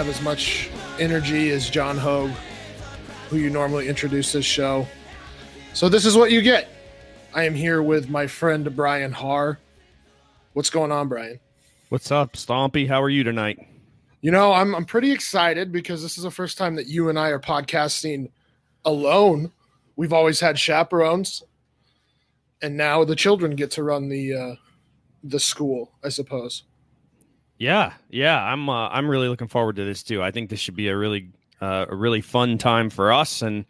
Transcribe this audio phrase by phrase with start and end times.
[0.00, 2.30] have as much energy as John Hogue,
[3.28, 4.86] who you normally introduce this show.
[5.74, 6.70] So this is what you get.
[7.34, 9.58] I am here with my friend Brian Harr.
[10.54, 11.38] What's going on, Brian?
[11.90, 12.88] What's up, Stompy?
[12.88, 13.58] How are you tonight?
[14.22, 17.18] You know, I'm I'm pretty excited because this is the first time that you and
[17.18, 18.30] I are podcasting
[18.86, 19.52] alone.
[19.96, 21.42] We've always had chaperones,
[22.62, 24.54] and now the children get to run the uh,
[25.22, 26.62] the school, I suppose.
[27.60, 30.22] Yeah, yeah, I'm uh, I'm really looking forward to this too.
[30.22, 31.28] I think this should be a really
[31.60, 33.66] uh, a really fun time for us, and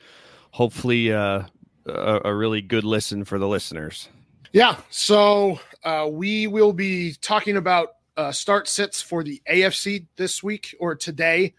[0.53, 1.43] hopefully uh,
[1.87, 4.09] a, a really good listen for the listeners.
[4.53, 10.41] Yeah, so uh, we will be talking about uh, start sits for the AFC this
[10.41, 11.55] week or today.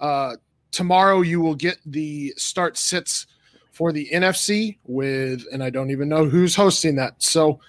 [0.00, 0.34] Uh,
[0.72, 3.28] tomorrow, you will get the start sits
[3.70, 7.22] for the NFC with, and I don't even know who's hosting that.
[7.22, 7.60] So,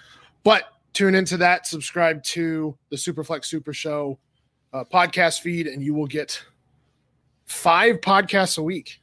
[0.42, 4.18] but tune into that, subscribe to the Superflex Super Show
[4.72, 6.42] uh, podcast feed, and you will get
[7.46, 9.00] five podcasts a week.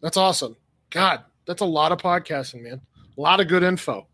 [0.00, 0.56] That's awesome.
[0.90, 2.80] God, that's a lot of podcasting, man.
[3.16, 4.06] A lot of good info.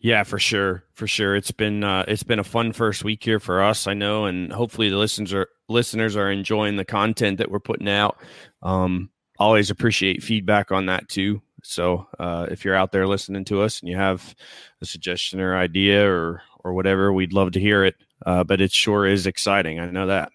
[0.00, 1.36] Yeah, for sure, for sure.
[1.36, 4.50] It's been uh, it's been a fun first week here for us, I know, and
[4.50, 8.18] hopefully the listeners are listeners are enjoying the content that we're putting out.
[8.62, 11.42] Um, always appreciate feedback on that too.
[11.64, 14.34] So uh, if you're out there listening to us and you have
[14.80, 17.96] a suggestion or idea or or whatever, we'd love to hear it.
[18.26, 19.80] Uh, but it sure is exciting.
[19.80, 20.30] I know that.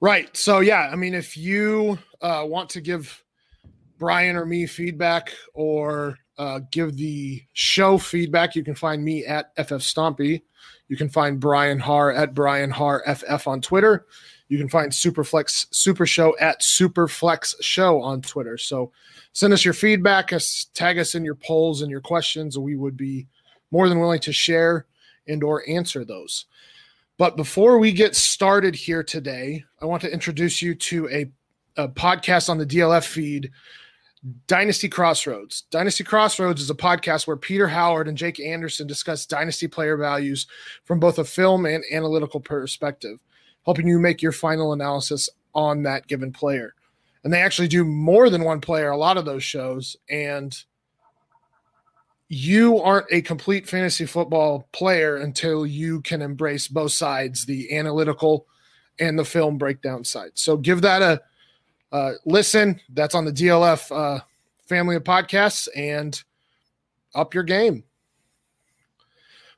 [0.00, 0.34] Right.
[0.36, 3.22] So yeah, I mean, if you uh, want to give
[3.98, 9.52] Brian or me feedback or uh, give the show feedback, you can find me at
[9.56, 10.42] FF Stompy.
[10.88, 14.06] You can find Brian Harr at Brian Harr FF on Twitter.
[14.50, 18.58] You can find Superflex Super Show at Superflex Show on Twitter.
[18.58, 18.90] So
[19.32, 22.58] send us your feedback, us tag us in your polls and your questions.
[22.58, 23.28] We would be
[23.70, 24.86] more than willing to share
[25.28, 26.46] and or answer those.
[27.16, 31.30] But before we get started here today, I want to introduce you to a,
[31.76, 33.52] a podcast on the DLF feed
[34.48, 35.62] Dynasty Crossroads.
[35.70, 40.46] Dynasty Crossroads is a podcast where Peter Howard and Jake Anderson discuss dynasty player values
[40.84, 43.18] from both a film and analytical perspective,
[43.64, 46.74] helping you make your final analysis on that given player.
[47.22, 49.96] And they actually do more than one player, a lot of those shows.
[50.08, 50.56] And
[52.28, 58.46] you aren't a complete fantasy football player until you can embrace both sides the analytical
[58.98, 60.30] and the film breakdown side.
[60.34, 61.20] So give that a
[61.92, 62.80] uh, listen.
[62.90, 64.20] That's on the DLF uh,
[64.68, 66.22] family of podcasts and
[67.14, 67.82] up your game.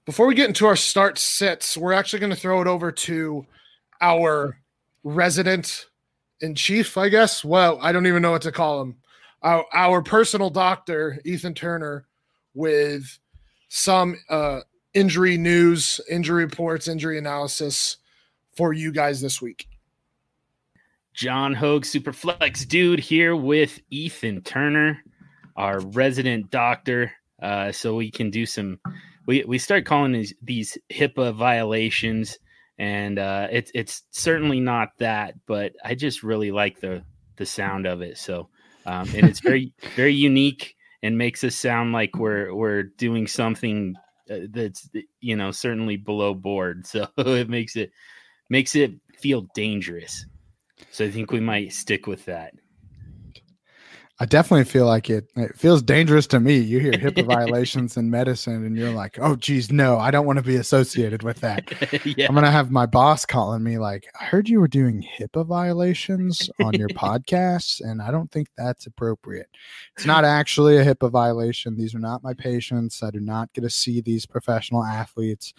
[0.06, 3.46] Before we get into our start sits, we're actually going to throw it over to
[4.02, 4.58] our
[5.04, 5.86] resident
[6.40, 7.44] in chief, I guess.
[7.44, 8.96] Well, I don't even know what to call him.
[9.40, 12.06] Our, our personal doctor, Ethan Turner,
[12.54, 13.18] with
[13.68, 14.60] some uh,
[14.92, 17.96] injury news, injury reports, injury analysis
[18.54, 19.68] for you guys this week.
[21.14, 24.98] John Hogue, Superflex dude, here with Ethan Turner,
[25.56, 27.12] our resident doctor.
[27.42, 28.78] Uh, so we can do some.
[29.26, 32.38] We we start calling these these HIPAA violations,
[32.78, 37.02] and uh, it's it's certainly not that, but I just really like the
[37.36, 38.18] the sound of it.
[38.18, 38.48] So,
[38.86, 43.94] um, and it's very very unique and makes us sound like we're we're doing something
[44.30, 44.88] uh, that's
[45.20, 46.86] you know certainly below board.
[46.86, 47.90] So it makes it
[48.48, 50.26] makes it feel dangerous.
[50.90, 52.54] So I think we might stick with that.
[54.20, 55.30] I definitely feel like it.
[55.36, 56.58] It feels dangerous to me.
[56.58, 60.36] You hear HIPAA violations in medicine, and you're like, "Oh, geez, no, I don't want
[60.38, 61.72] to be associated with that."
[62.16, 62.26] yeah.
[62.28, 66.50] I'm gonna have my boss calling me like, "I heard you were doing HIPAA violations
[66.62, 69.48] on your podcast, and I don't think that's appropriate."
[69.96, 71.76] It's not actually a HIPAA violation.
[71.76, 73.02] These are not my patients.
[73.02, 75.54] I do not get to see these professional athletes.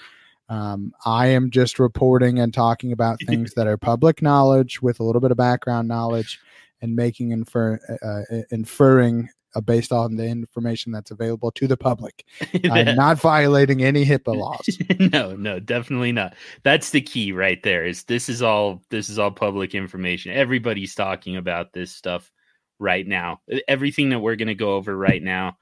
[0.48, 5.04] Um, I am just reporting and talking about things that are public knowledge with a
[5.04, 6.40] little bit of background knowledge
[6.84, 11.78] and making infer uh, uh inferring uh, based on the information that's available to the
[11.78, 12.26] public.
[12.72, 14.78] I'm not violating any HIPAA laws.
[15.00, 16.36] no, no, definitely not.
[16.64, 17.86] That's the key right there.
[17.86, 20.34] Is this is all this is all public information.
[20.34, 22.32] Everybody's talking about this stuff
[22.80, 23.42] right now.
[23.68, 25.58] Everything that we're going to go over right now,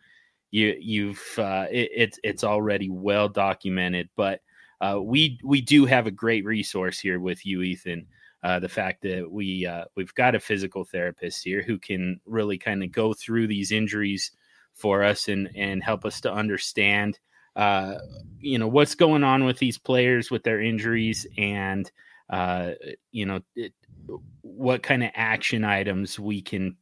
[0.49, 4.41] you you've uh, it, it's it's already well documented, but
[4.79, 8.07] uh, we we do have a great resource here with you, Ethan.
[8.43, 12.57] Uh, the fact that we uh, we've got a physical therapist here who can really
[12.57, 14.31] kind of go through these injuries
[14.73, 17.19] for us and and help us to understand
[17.55, 17.95] uh,
[18.39, 21.91] you know what's going on with these players with their injuries and
[22.29, 22.71] uh,
[23.11, 23.73] you know it,
[24.41, 26.75] what kind of action items we can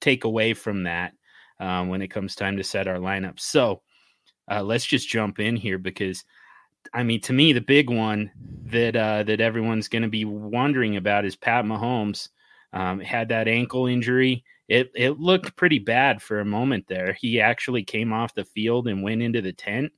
[0.00, 1.12] take away from that
[1.60, 3.38] um, when it comes time to set our lineup.
[3.38, 3.82] So
[4.50, 6.24] uh, let's just jump in here because
[6.92, 8.30] I mean, to me, the big one
[8.66, 12.28] that uh, that everyone's going to be wondering about is Pat Mahomes.
[12.72, 14.44] Um, had that ankle injury.
[14.68, 17.12] It it looked pretty bad for a moment there.
[17.12, 19.92] He actually came off the field and went into the tent,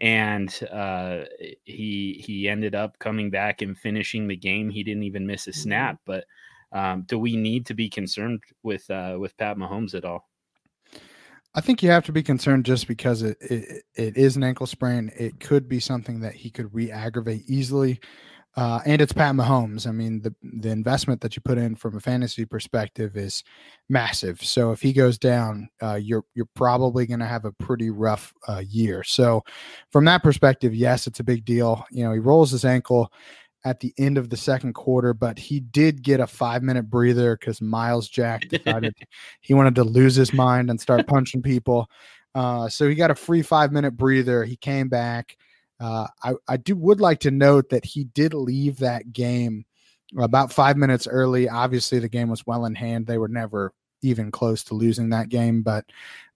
[0.00, 1.24] and uh,
[1.64, 4.70] he he ended up coming back and finishing the game.
[4.70, 5.60] He didn't even miss a mm-hmm.
[5.60, 5.98] snap.
[6.06, 6.24] But
[6.72, 10.28] um, do we need to be concerned with uh, with Pat Mahomes at all?
[11.54, 14.66] I think you have to be concerned just because it, it, it is an ankle
[14.66, 15.12] sprain.
[15.16, 18.00] It could be something that he could re-aggravate easily.
[18.54, 19.86] Uh, and it's Pat Mahomes.
[19.86, 23.42] I mean, the the investment that you put in from a fantasy perspective is
[23.88, 24.42] massive.
[24.42, 28.34] So if he goes down, uh, you're you're probably going to have a pretty rough
[28.46, 29.04] uh, year.
[29.04, 29.42] So
[29.90, 31.86] from that perspective, yes, it's a big deal.
[31.90, 33.10] You know, he rolls his ankle
[33.64, 37.36] at the end of the second quarter, but he did get a five minute breather
[37.36, 38.94] because Myles Jack decided
[39.40, 41.88] he wanted to lose his mind and start punching people.
[42.34, 44.44] Uh, so he got a free five minute breather.
[44.44, 45.36] He came back.
[45.80, 49.64] Uh, I, I do would like to note that he did leave that game
[50.18, 51.48] about five minutes early.
[51.48, 53.06] Obviously, the game was well in hand.
[53.06, 53.72] They were never
[54.02, 55.62] even close to losing that game.
[55.62, 55.84] But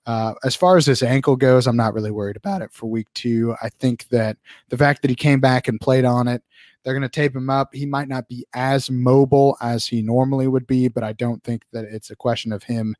[0.06, 3.08] uh, as far as his ankle goes, I'm not really worried about it for week
[3.14, 3.54] two.
[3.60, 4.36] I think that
[4.68, 6.42] the fact that he came back and played on it,
[6.86, 7.74] they're going to tape him up.
[7.74, 11.64] He might not be as mobile as he normally would be, but I don't think
[11.72, 12.94] that it's a question of him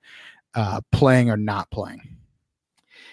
[0.57, 2.01] uh, playing or not playing.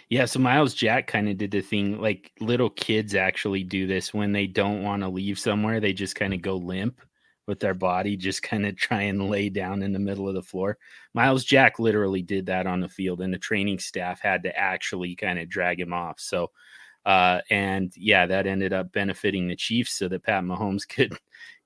[0.10, 4.16] Yeah, so Myles Jack kind of did the thing like little kids actually do this
[4.16, 5.80] when they don't want to leave somewhere.
[5.80, 7.00] They just kind of go limp
[7.46, 10.42] with their body, just kind of try and lay down in the middle of the
[10.42, 10.80] floor.
[11.14, 15.16] Myles Jack literally did that on the field, and the training staff had to actually
[15.16, 16.20] kind of drag him off.
[16.20, 16.50] So
[17.06, 21.18] uh, and yeah, that ended up benefiting the Chiefs so that Pat Mahomes could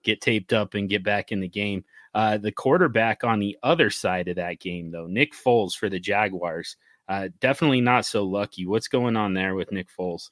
[0.04, 1.84] get taped up and get back in the game.
[2.13, 6.00] Uh, the quarterback on the other side of that game, though, Nick Foles for the
[6.00, 6.78] Jaguars,
[7.10, 8.66] uh, definitely not so lucky.
[8.66, 10.30] What's going on there with Nick Foles?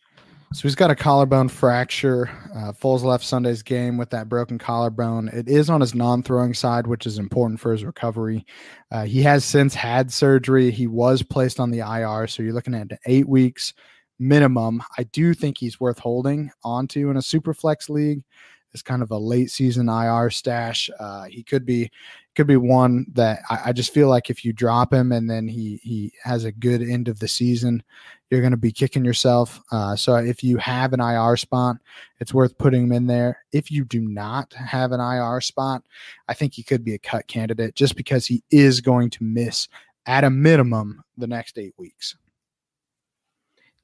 [0.53, 2.29] So he's got a collarbone fracture.
[2.55, 5.29] Uh, Foles left Sunday's game with that broken collarbone.
[5.33, 8.45] It is on his non-throwing side, which is important for his recovery.
[8.91, 10.71] Uh, he has since had surgery.
[10.71, 13.73] He was placed on the IR, so you're looking at eight weeks
[14.19, 14.81] minimum.
[14.97, 18.23] I do think he's worth holding onto in a super flex league.
[18.73, 20.89] It's kind of a late season IR stash.
[20.99, 21.89] Uh, he could be
[22.35, 25.47] could be one that I, I, just feel like if you drop him and then
[25.47, 27.81] he he has a good end of the season,
[28.29, 29.61] you're going to be kicking yourself.
[29.71, 31.77] Uh, so if you have an IR spot,
[32.19, 33.39] it's worth putting him in there.
[33.53, 35.83] If you do not have an IR spot,
[36.27, 39.69] I think he could be a cut candidate just because he is going to miss
[40.05, 42.17] at a minimum the next eight weeks.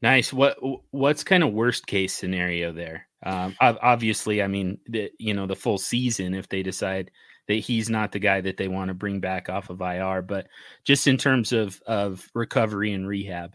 [0.01, 0.33] Nice.
[0.33, 0.57] What
[0.91, 3.07] what's kind of worst case scenario there?
[3.23, 7.11] Um, obviously, I mean, the, you know, the full season if they decide
[7.47, 10.47] that he's not the guy that they want to bring back off of IR, but
[10.83, 13.53] just in terms of of recovery and rehab.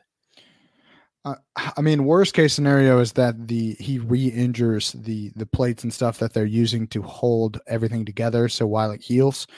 [1.25, 1.34] Uh,
[1.76, 6.20] I mean, worst case scenario is that the he re-injures the the plates and stuff
[6.20, 8.48] that they're using to hold everything together.
[8.48, 9.48] So while it heals,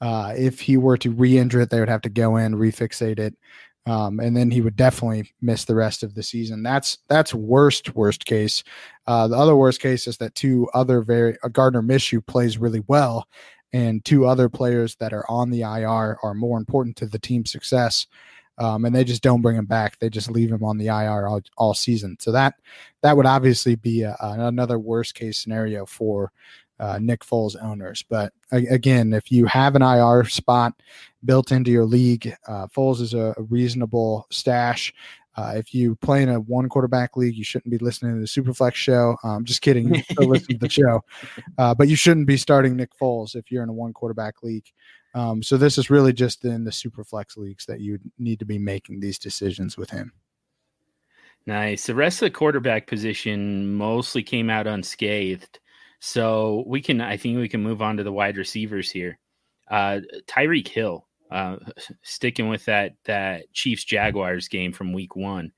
[0.00, 3.36] uh, if he were to re-injure it, they would have to go in, refixate it,
[3.90, 6.62] um, and then he would definitely miss the rest of the season.
[6.62, 8.62] That's that's worst worst case.
[9.08, 12.84] Uh, the other worst case is that two other very uh, Gardner Minshew plays really
[12.86, 13.26] well,
[13.72, 17.50] and two other players that are on the IR are more important to the team's
[17.50, 18.06] success.
[18.58, 19.98] Um, and they just don't bring him back.
[19.98, 22.16] They just leave him on the IR all, all season.
[22.20, 22.54] So that
[23.02, 26.30] that would obviously be a, another worst case scenario for
[26.80, 28.04] uh, Nick Foles owners.
[28.08, 30.74] But again, if you have an IR spot
[31.24, 34.92] built into your league, uh, Foles is a, a reasonable stash.
[35.36, 38.26] Uh, if you play in a one quarterback league, you shouldn't be listening to the
[38.26, 39.16] Superflex show.
[39.22, 39.94] I'm um, just kidding.
[39.94, 41.04] You still listen to the show,
[41.58, 44.66] uh, but you shouldn't be starting Nick Foles if you're in a one quarterback league.
[45.14, 48.58] Um, so this is really just in the Superflex leagues that you need to be
[48.58, 50.12] making these decisions with him.
[51.46, 51.86] Nice.
[51.86, 55.58] The rest of the quarterback position mostly came out unscathed.
[56.00, 59.18] So we can, I think we can move on to the wide receivers here.
[59.70, 61.56] Uh, Tyreek Hill, uh,
[62.02, 65.52] sticking with that that Chiefs Jaguars game from Week One.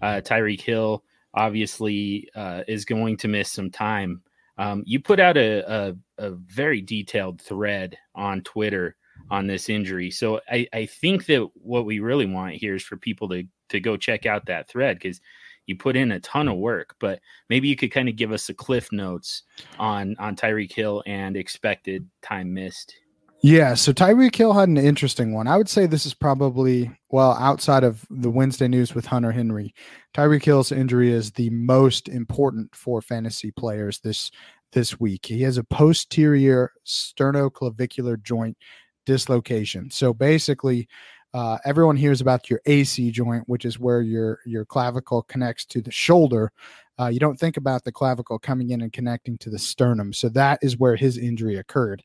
[0.00, 1.04] Uh, Tyreek Hill
[1.34, 4.22] obviously uh, is going to miss some time.
[4.58, 8.96] Um, you put out a, a, a very detailed thread on Twitter
[9.30, 12.96] on this injury, so I, I think that what we really want here is for
[12.96, 15.20] people to to go check out that thread because
[15.66, 18.48] you put in a ton of work, but maybe you could kind of give us
[18.48, 19.42] a cliff notes
[19.78, 22.94] on on Tyreek Hill and expected time missed.
[23.42, 25.46] Yeah, so Tyreek Hill had an interesting one.
[25.46, 29.74] I would say this is probably well outside of the Wednesday news with Hunter Henry.
[30.14, 34.30] Tyreek Hill's injury is the most important for fantasy players this
[34.72, 35.24] this week.
[35.26, 38.58] He has a posterior sternoclavicular joint
[39.06, 39.90] dislocation.
[39.90, 40.86] So basically,
[41.34, 45.80] uh, everyone hears about your AC joint, which is where your your clavicle connects to
[45.80, 46.52] the shoulder.
[47.00, 50.12] uh, you don't think about the clavicle coming in and connecting to the sternum.
[50.12, 52.02] So that is where his injury occurred.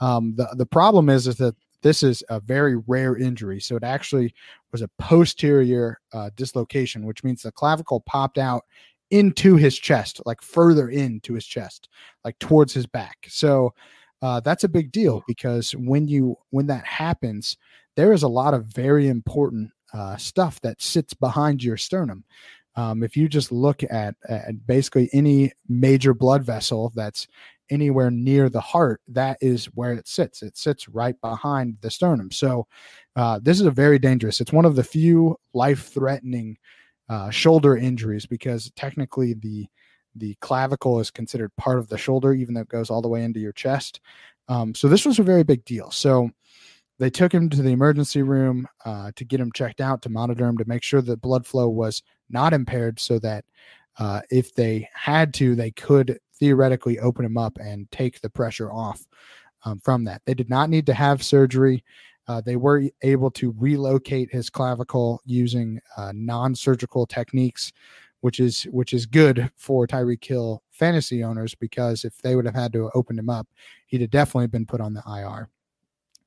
[0.00, 3.60] Um, the the problem is is that this is a very rare injury.
[3.60, 4.34] So it actually
[4.72, 8.64] was a posterior uh, dislocation, which means the clavicle popped out
[9.10, 11.88] into his chest, like further into his chest,
[12.24, 13.26] like towards his back.
[13.28, 13.72] So
[14.22, 17.56] uh, that's a big deal because when you when that happens,
[17.96, 22.24] there is a lot of very important uh, stuff that sits behind your sternum.
[22.76, 27.26] Um, if you just look at, at basically any major blood vessel that's
[27.70, 30.42] anywhere near the heart, that is where it sits.
[30.42, 32.30] It sits right behind the sternum.
[32.30, 32.66] So
[33.16, 34.40] uh, this is a very dangerous.
[34.40, 36.58] It's one of the few life-threatening
[37.08, 39.66] uh, shoulder injuries because technically the
[40.18, 43.22] the clavicle is considered part of the shoulder, even though it goes all the way
[43.22, 44.00] into your chest.
[44.48, 45.90] Um, so this was a very big deal.
[45.90, 46.30] So
[46.98, 50.46] they took him to the emergency room uh, to get him checked out to monitor
[50.46, 53.44] him to make sure that blood flow was not impaired so that
[53.98, 58.70] uh, if they had to they could theoretically open him up and take the pressure
[58.70, 59.06] off
[59.64, 60.22] um, from that.
[60.26, 61.82] They did not need to have surgery.
[62.28, 67.72] Uh, they were able to relocate his clavicle using uh, non-surgical techniques
[68.20, 72.54] which is which is good for Tyreek Hill fantasy owners because if they would have
[72.54, 73.46] had to open him up
[73.86, 75.48] he'd have definitely been put on the IR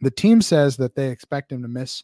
[0.01, 2.03] the team says that they expect him to miss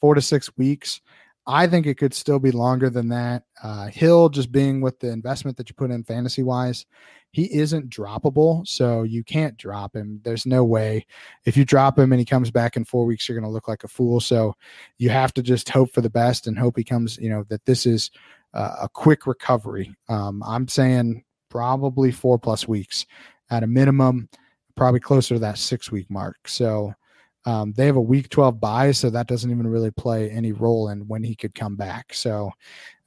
[0.00, 1.00] four to six weeks.
[1.48, 3.44] I think it could still be longer than that.
[3.62, 6.86] Uh, Hill, just being with the investment that you put in fantasy wise,
[7.30, 8.66] he isn't droppable.
[8.66, 10.20] So you can't drop him.
[10.24, 11.06] There's no way.
[11.44, 13.68] If you drop him and he comes back in four weeks, you're going to look
[13.68, 14.18] like a fool.
[14.18, 14.54] So
[14.98, 17.64] you have to just hope for the best and hope he comes, you know, that
[17.64, 18.10] this is
[18.52, 19.94] uh, a quick recovery.
[20.08, 23.06] Um, I'm saying probably four plus weeks
[23.50, 24.28] at a minimum,
[24.74, 26.48] probably closer to that six week mark.
[26.48, 26.92] So,
[27.46, 30.88] um, they have a week 12 bye, so that doesn't even really play any role
[30.88, 32.12] in when he could come back.
[32.12, 32.50] So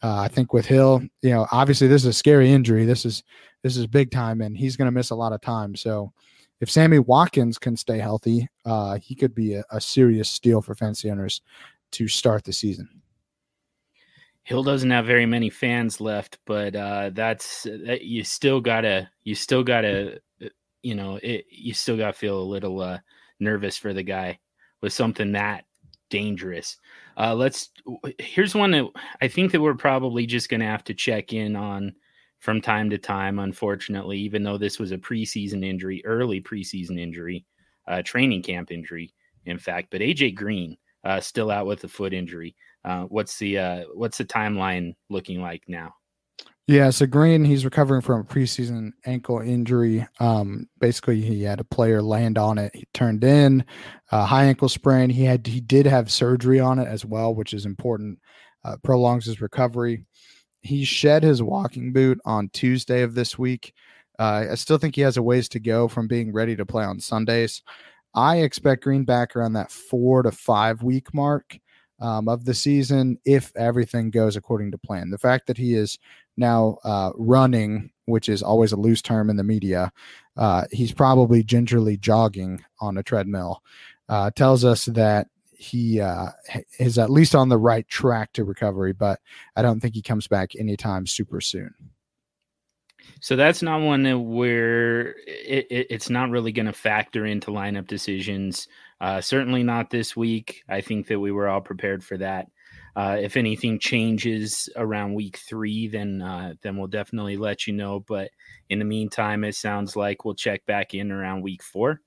[0.02, 2.86] uh, I think with Hill, you know, obviously this is a scary injury.
[2.86, 3.24] This is
[3.64, 5.76] this is big time, and he's going to miss a lot of time.
[5.76, 6.14] So
[6.62, 10.74] if Sammy Watkins can stay healthy, uh, he could be a, a serious steal for
[10.74, 11.42] fantasy owners
[11.92, 12.88] to start the season.
[14.44, 19.36] Hill doesn't have very many fans left, but uh, that's that you still gotta you
[19.36, 20.22] still gotta
[20.82, 23.00] you know it, you still gotta feel a little uh,
[23.40, 24.40] nervous for the guy
[24.82, 25.66] with something that
[26.10, 26.78] dangerous.
[27.18, 27.70] Uh, let's
[28.18, 28.88] here's one that
[29.22, 31.94] I think that we're probably just going to have to check in on
[32.40, 33.40] from time to time.
[33.40, 37.46] Unfortunately, even though this was a preseason injury, early preseason injury,
[37.88, 39.14] uh, training camp injury,
[39.46, 39.90] in fact.
[39.92, 42.56] But AJ Green uh, still out with a foot injury.
[42.84, 45.94] Uh, what's the uh, what's the timeline looking like now?
[46.70, 50.06] Yeah, so Green, he's recovering from a preseason ankle injury.
[50.20, 52.76] Um, basically, he had a player land on it.
[52.76, 53.66] He turned in
[54.12, 55.10] a high ankle sprain.
[55.10, 58.20] He had he did have surgery on it as well, which is important.
[58.64, 60.06] Uh, prolongs his recovery.
[60.62, 63.74] He shed his walking boot on Tuesday of this week.
[64.20, 66.84] Uh, I still think he has a ways to go from being ready to play
[66.84, 67.64] on Sundays.
[68.14, 71.58] I expect Green back around that four to five week mark
[72.02, 75.10] um, of the season if everything goes according to plan.
[75.10, 75.98] The fact that he is
[76.40, 79.92] now uh, running, which is always a loose term in the media,
[80.38, 83.62] uh, he's probably gingerly jogging on a treadmill,
[84.08, 86.30] uh, tells us that he uh,
[86.80, 89.20] is at least on the right track to recovery, but
[89.56, 91.74] I don't think he comes back anytime super soon.
[93.20, 97.88] So that's not one where it, it, it's not really going to factor into lineup
[97.88, 98.68] decisions.
[99.02, 100.64] Uh, certainly not this week.
[100.70, 102.48] I think that we were all prepared for that.
[103.00, 108.02] Uh, if anything changes around week three, then uh, then we'll definitely let you know.
[108.02, 108.30] But
[108.70, 112.02] in the meantime, it sounds like we'll check back in around week four.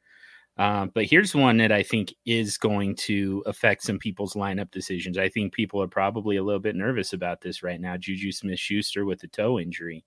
[0.58, 5.16] Uh, but here's one that I think is going to affect some people's lineup decisions.
[5.16, 7.96] I think people are probably a little bit nervous about this right now.
[7.96, 10.04] Juju Smith Schuster with the toe injury.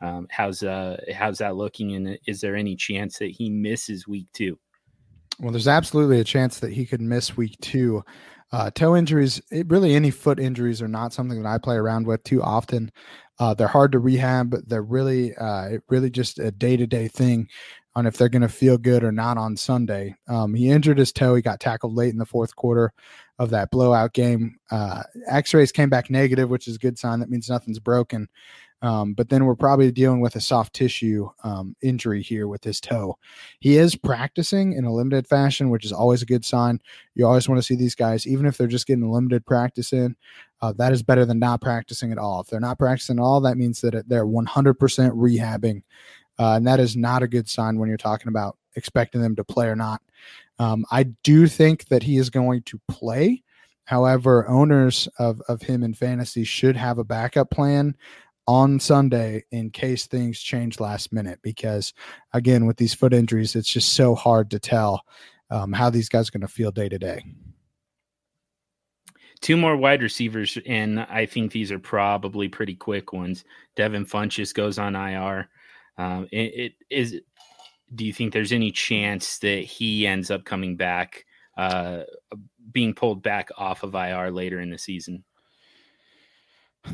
[0.00, 1.94] Um, how's uh how's that looking?
[1.94, 4.58] And is there any chance that he misses week two?
[5.38, 8.04] Well, there's absolutely a chance that he could miss week two.
[8.52, 12.06] Uh, toe injuries, it, really any foot injuries are not something that I play around
[12.06, 12.90] with too often.
[13.38, 14.50] Uh, they're hard to rehab.
[14.50, 17.48] But they're really, uh, really just a day to day thing
[17.96, 20.14] on if they're going to feel good or not on Sunday.
[20.28, 21.34] Um, he injured his toe.
[21.34, 22.92] He got tackled late in the fourth quarter
[23.38, 24.56] of that blowout game.
[24.70, 27.20] Uh, X rays came back negative, which is a good sign.
[27.20, 28.28] That means nothing's broken.
[28.84, 32.82] Um, but then we're probably dealing with a soft tissue um, injury here with his
[32.82, 33.16] toe.
[33.60, 36.82] He is practicing in a limited fashion, which is always a good sign.
[37.14, 40.14] You always want to see these guys, even if they're just getting limited practice in.
[40.60, 42.42] Uh, that is better than not practicing at all.
[42.42, 45.82] If they're not practicing at all, that means that they're 100% rehabbing.
[46.38, 49.44] Uh, and that is not a good sign when you're talking about expecting them to
[49.44, 50.02] play or not.
[50.58, 53.44] Um, I do think that he is going to play.
[53.86, 57.94] However, owners of, of him in fantasy should have a backup plan
[58.46, 61.40] on Sunday in case things change last minute.
[61.42, 61.92] Because
[62.32, 65.02] again, with these foot injuries, it's just so hard to tell
[65.50, 67.22] um, how these guys are going to feel day to day.
[69.40, 73.44] Two more wide receivers, and I think these are probably pretty quick ones.
[73.76, 75.48] Devin Funchess goes on IR.
[75.98, 77.20] Um, it, it is.
[77.94, 81.26] Do you think there's any chance that he ends up coming back,
[81.58, 82.04] uh,
[82.72, 85.24] being pulled back off of IR later in the season?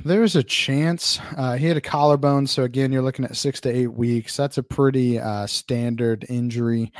[0.04, 1.18] There's a chance.
[1.36, 4.36] Uh, he had a collarbone, so again, you're looking at six to eight weeks.
[4.36, 6.92] That's a pretty uh, standard injury.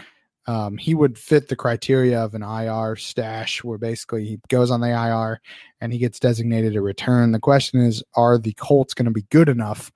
[0.47, 4.80] Um, he would fit the criteria of an IR stash, where basically he goes on
[4.80, 5.40] the IR
[5.80, 7.30] and he gets designated a return.
[7.30, 9.92] The question is, are the Colts going to be good enough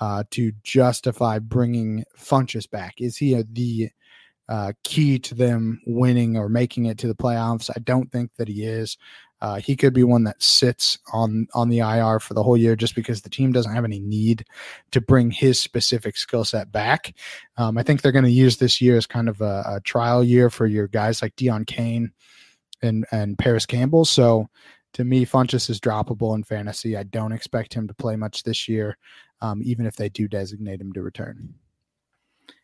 [0.00, 2.94] uh, to justify bringing Funchess back?
[2.98, 3.90] Is he a, the
[4.52, 7.70] uh, key to them winning or making it to the playoffs?
[7.74, 8.98] I don't think that he is.
[9.40, 12.76] Uh, he could be one that sits on on the IR for the whole year
[12.76, 14.44] just because the team doesn't have any need
[14.90, 17.14] to bring his specific skill set back.
[17.56, 20.22] Um, I think they're going to use this year as kind of a, a, trial
[20.22, 22.12] year for your guys like Deon Cain
[22.82, 24.04] and and Parris Campbell.
[24.04, 24.48] So
[24.92, 26.96] to me, Funchess is droppable in fantasy.
[26.96, 28.98] I don't expect him to play much this year,
[29.40, 31.54] um, even if they do designate him to return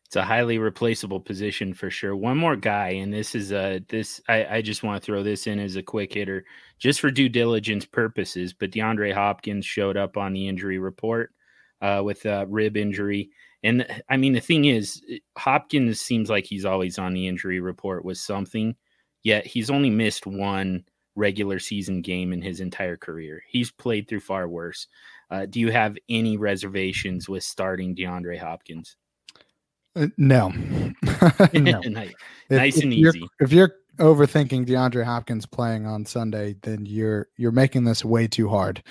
[0.08, 2.16] it's a highly replaceable position for sure.
[2.16, 5.46] One more guy, and this is a this I, I just want to throw this
[5.46, 6.46] in as a quick hitter,
[6.78, 8.54] just for due diligence purposes.
[8.54, 11.34] But DeAndre Hopkins showed up on the injury report
[11.82, 13.28] uh, with a rib injury,
[13.62, 15.02] and I mean the thing is,
[15.36, 18.76] Hopkins seems like he's always on the injury report with something,
[19.24, 20.84] yet he's only missed one
[21.16, 23.42] regular season game in his entire career.
[23.46, 24.86] He's played through far worse.
[25.30, 28.97] Uh, do you have any reservations with starting DeAndre Hopkins?
[29.96, 30.48] Uh, no.
[31.54, 31.80] no.
[31.80, 32.14] nice,
[32.48, 33.28] if, and if easy.
[33.40, 38.48] If you're overthinking DeAndre Hopkins playing on Sunday, then you're you're making this way too
[38.48, 38.82] hard.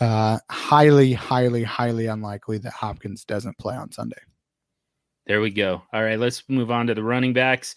[0.00, 4.20] Uh, highly, highly, highly unlikely that Hopkins doesn't play on Sunday.
[5.26, 5.82] There we go.
[5.92, 7.74] All right, let's move on to the running backs.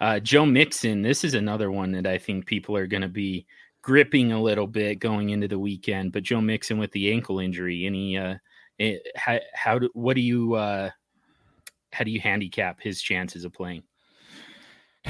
[0.00, 3.46] Uh, Joe Mixon, this is another one that I think people are going to be
[3.82, 6.12] gripping a little bit going into the weekend.
[6.12, 8.34] But Joe Mixon with the ankle injury, any uh,
[8.78, 10.90] eh, how, how do what do you uh,
[11.92, 13.82] how do you handicap his chances of playing?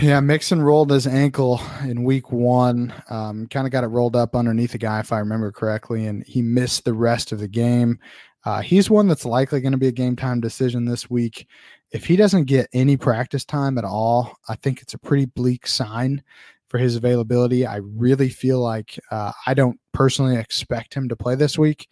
[0.01, 2.95] Yeah, Mixon rolled his ankle in week one.
[3.11, 6.25] Um, kind of got it rolled up underneath the guy, if I remember correctly, and
[6.27, 7.99] he missed the rest of the game.
[8.45, 11.47] Uh, he's one that's likely going to be a game time decision this week.
[11.91, 15.67] If he doesn't get any practice time at all, I think it's a pretty bleak
[15.67, 16.23] sign
[16.69, 17.67] for his availability.
[17.67, 21.87] I really feel like uh, I don't personally expect him to play this week.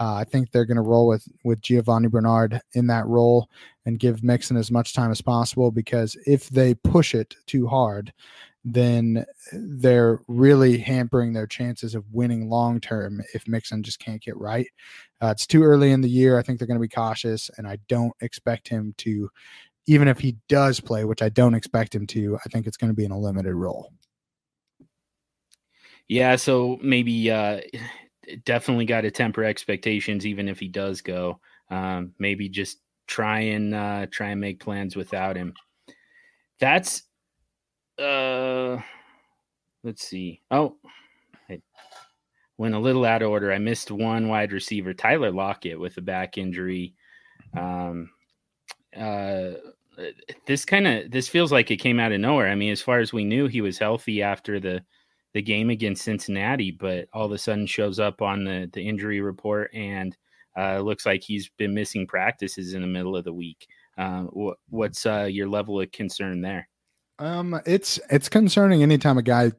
[0.00, 3.48] Uh, I think they're going to roll with with Giovani Bernard in that role
[3.86, 8.12] and give Mixon as much time as possible because if they push it too hard,
[8.64, 14.36] then they're really hampering their chances of winning long term if Mixon just can't get
[14.38, 14.66] right.
[15.22, 16.38] Uh, it's too early in the year.
[16.38, 19.30] I think they're going to be cautious, and I don't expect him to,
[19.86, 22.90] even if he does play, which I don't expect him to, I think it's going
[22.90, 23.92] to be in a limited role.
[26.08, 27.60] Yeah, so maybe uh,
[28.44, 31.38] definitely got to temper expectations, even if he does go.
[31.70, 35.54] Um, maybe just try and uh, try and make plans without him.
[36.60, 37.02] That's
[37.98, 38.78] uh,
[39.82, 40.40] let's see.
[40.50, 40.76] Oh,
[41.48, 41.60] I
[42.58, 43.52] went a little out of order.
[43.52, 46.94] I missed one wide receiver, Tyler Lockett, with a back injury.
[47.56, 48.10] Um,
[48.96, 49.50] uh,
[50.46, 52.48] this kind of this feels like it came out of nowhere.
[52.48, 54.82] I mean, as far as we knew, he was healthy after the
[55.34, 59.20] the game against Cincinnati, but all of a sudden shows up on the the injury
[59.20, 60.16] report and
[60.56, 63.66] uh, looks like he's been missing practices in the middle of the week.
[63.96, 66.68] Uh, what, what's uh, your level of concern there?
[67.18, 69.52] Um, it's it's concerning anytime a guy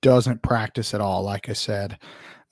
[0.00, 1.22] doesn't practice at all.
[1.22, 1.98] Like I said,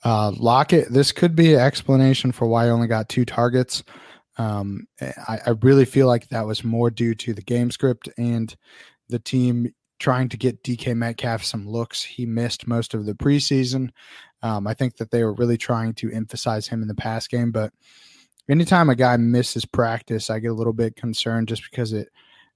[0.03, 0.91] uh, Lockett.
[0.91, 3.83] This could be an explanation for why I only got two targets.
[4.37, 8.55] Um, I, I really feel like that was more due to the game script and
[9.09, 12.01] the team trying to get DK Metcalf some looks.
[12.03, 13.91] He missed most of the preseason.
[14.41, 17.51] Um, I think that they were really trying to emphasize him in the pass game,
[17.51, 17.71] but
[18.49, 22.09] anytime a guy misses practice, I get a little bit concerned just because it.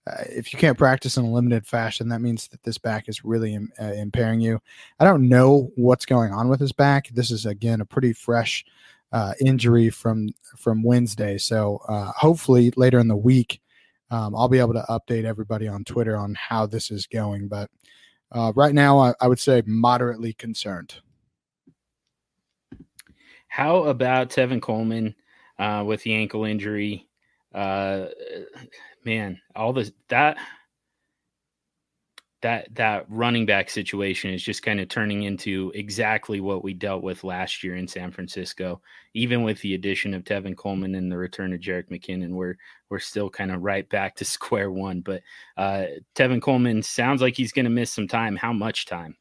[0.07, 3.25] Uh, if you can't practice in a limited fashion, that means that this back is
[3.25, 4.59] really Im- uh, impairing you.
[4.99, 7.09] I don't know what's going on with his back.
[7.09, 8.63] This is again a pretty fresh
[9.11, 13.61] uh, injury from from Wednesday, so uh, hopefully later in the week
[14.15, 17.49] um, I'll be able to update everybody on Twitter on how this is going.
[17.49, 17.69] But
[18.31, 20.95] uh, right now, I, I would say moderately concerned.
[23.49, 25.15] How about Tevin Coleman
[25.59, 27.09] uh, with the ankle injury?
[27.53, 28.05] Uh,
[29.03, 30.37] man, all this that
[32.45, 37.01] that that running back situation is just kind of turning into exactly what we dealt
[37.01, 38.79] with last year in San Francisco.
[39.15, 42.53] Even with the addition of Tevin Coleman and the return of Jerick McKinnon, we're
[42.91, 45.01] we're still kind of right back to square one.
[45.01, 45.23] But
[45.57, 48.35] uh, Tevin Coleman sounds like he's going to miss some time.
[48.35, 49.17] How much time?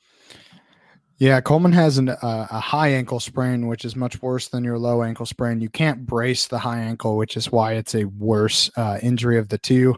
[1.18, 2.18] Yeah, Coleman has an, uh,
[2.50, 5.60] a high ankle sprain, which is much worse than your low ankle sprain.
[5.60, 9.48] You can't brace the high ankle, which is why it's a worse uh, injury of
[9.48, 9.94] the two.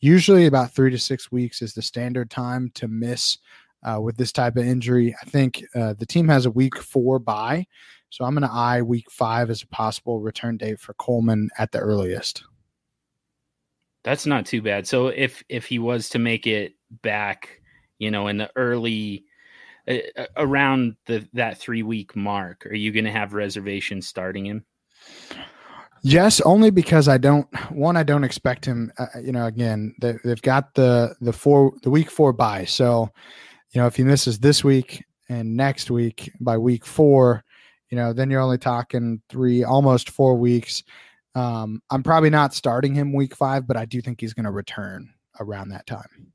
[0.00, 3.38] Usually, about three to six weeks is the standard time to miss
[3.82, 5.16] uh, with this type of injury.
[5.22, 7.66] I think uh, the team has a week four bye,
[8.10, 11.72] so I'm going to eye week five as a possible return date for Coleman at
[11.72, 12.44] the earliest.
[14.04, 14.86] That's not too bad.
[14.86, 17.62] So if if he was to make it back,
[17.98, 19.24] you know, in the early
[20.36, 24.64] around the that three week mark, are you going to have reservations starting him?
[26.02, 27.46] Yes, only because I don't.
[27.72, 28.92] One, I don't expect him.
[28.98, 32.64] Uh, you know, again, they, have got the the four the week four bye.
[32.64, 33.10] So,
[33.70, 37.44] you know, if he misses this week and next week by week four,
[37.90, 40.84] you know, then you're only talking three, almost four weeks.
[41.34, 44.50] Um, I'm probably not starting him week five, but I do think he's going to
[44.50, 46.32] return around that time.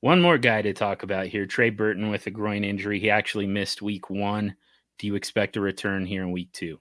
[0.00, 3.00] One more guy to talk about here Trey Burton with a groin injury.
[3.00, 4.56] He actually missed week one.
[4.98, 6.78] Do you expect a return here in week two?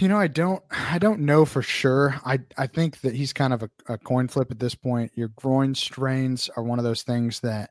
[0.00, 0.62] You know, I don't.
[0.70, 2.20] I don't know for sure.
[2.24, 5.12] I I think that he's kind of a, a coin flip at this point.
[5.14, 7.70] Your groin strains are one of those things that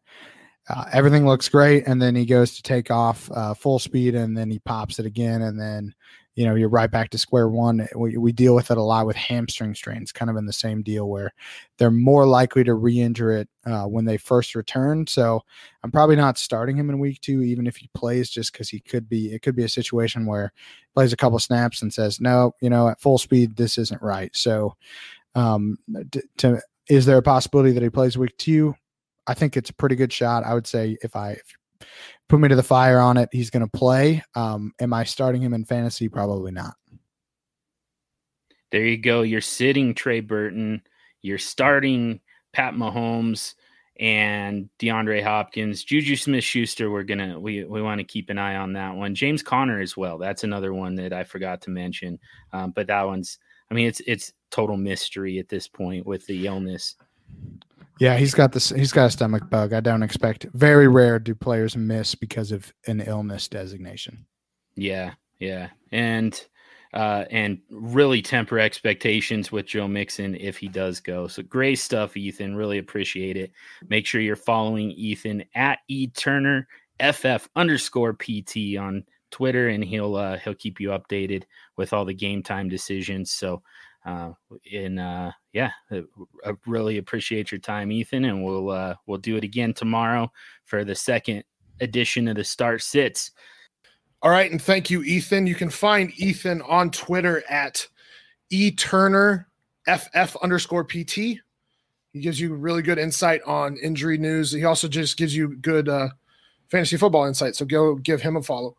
[0.70, 4.38] uh, everything looks great, and then he goes to take off uh, full speed, and
[4.38, 5.94] then he pops it again, and then
[6.36, 9.06] you know you're right back to square one we, we deal with it a lot
[9.06, 11.34] with hamstring strains kind of in the same deal where
[11.78, 15.08] they're more likely to re-injure it uh, when they first return.
[15.08, 15.42] So
[15.84, 18.80] i'm probably not starting him in week two even if he plays just because he
[18.80, 22.20] could be it could be a situation where he plays a couple snaps and says
[22.20, 24.36] no you know at full speed this isn't right.
[24.36, 24.76] So
[25.36, 25.78] um
[26.12, 28.76] to, to is there a possibility that he plays week two?
[29.28, 30.44] I think it's a pretty good shot.
[30.44, 31.56] I would say if i if
[32.28, 33.30] put me to the fire on it.
[33.32, 34.24] He's going to play.
[34.36, 36.10] Um, am I starting him in fantasy?
[36.10, 36.76] Probably not.
[38.72, 39.22] There you go.
[39.22, 40.82] You're sitting Trey Burton.
[41.22, 42.20] You're starting
[42.54, 43.56] Pat Mahomes
[43.98, 46.92] and DeAndre Hopkins, Juju Smith Schuster.
[46.92, 49.16] We're gonna we we want to keep an eye on that one.
[49.16, 50.18] James Conner as well.
[50.18, 52.20] That's another one that I forgot to mention.
[52.52, 53.40] Um, but that one's
[53.72, 56.96] I mean it's it's total mystery at this point with the illness.
[58.00, 58.70] Yeah, he's got this.
[58.70, 59.74] He's got a stomach bug.
[59.74, 60.46] I don't expect.
[60.54, 64.26] Very rare do players miss because of an illness designation.
[64.76, 66.46] Yeah, yeah, and
[66.94, 71.28] uh, and really temper expectations with Joe Mixon if he does go.
[71.28, 72.56] So great stuff, Ethan.
[72.56, 73.52] Really appreciate it.
[73.88, 76.68] Make sure you're following Ethan at E Turner
[77.02, 81.44] FF underscore PT on Twitter, and he'll uh, he'll keep you updated
[81.78, 83.32] with all the game time decisions.
[83.32, 83.62] So
[84.06, 84.32] uh,
[84.72, 86.02] and uh, yeah, uh,
[86.46, 90.32] I really appreciate your time, Ethan, and we'll uh, we'll do it again tomorrow
[90.66, 91.44] for the second
[91.82, 93.32] edition of the Start Sits.
[94.22, 95.48] All right, and thank you, Ethan.
[95.48, 97.88] You can find Ethan on Twitter at
[98.52, 99.46] eTurner
[100.42, 101.16] underscore PT.
[101.16, 104.52] He gives you really good insight on injury news.
[104.52, 106.10] He also just gives you good uh,
[106.70, 107.56] fantasy football insight.
[107.56, 108.78] So go give him a follow.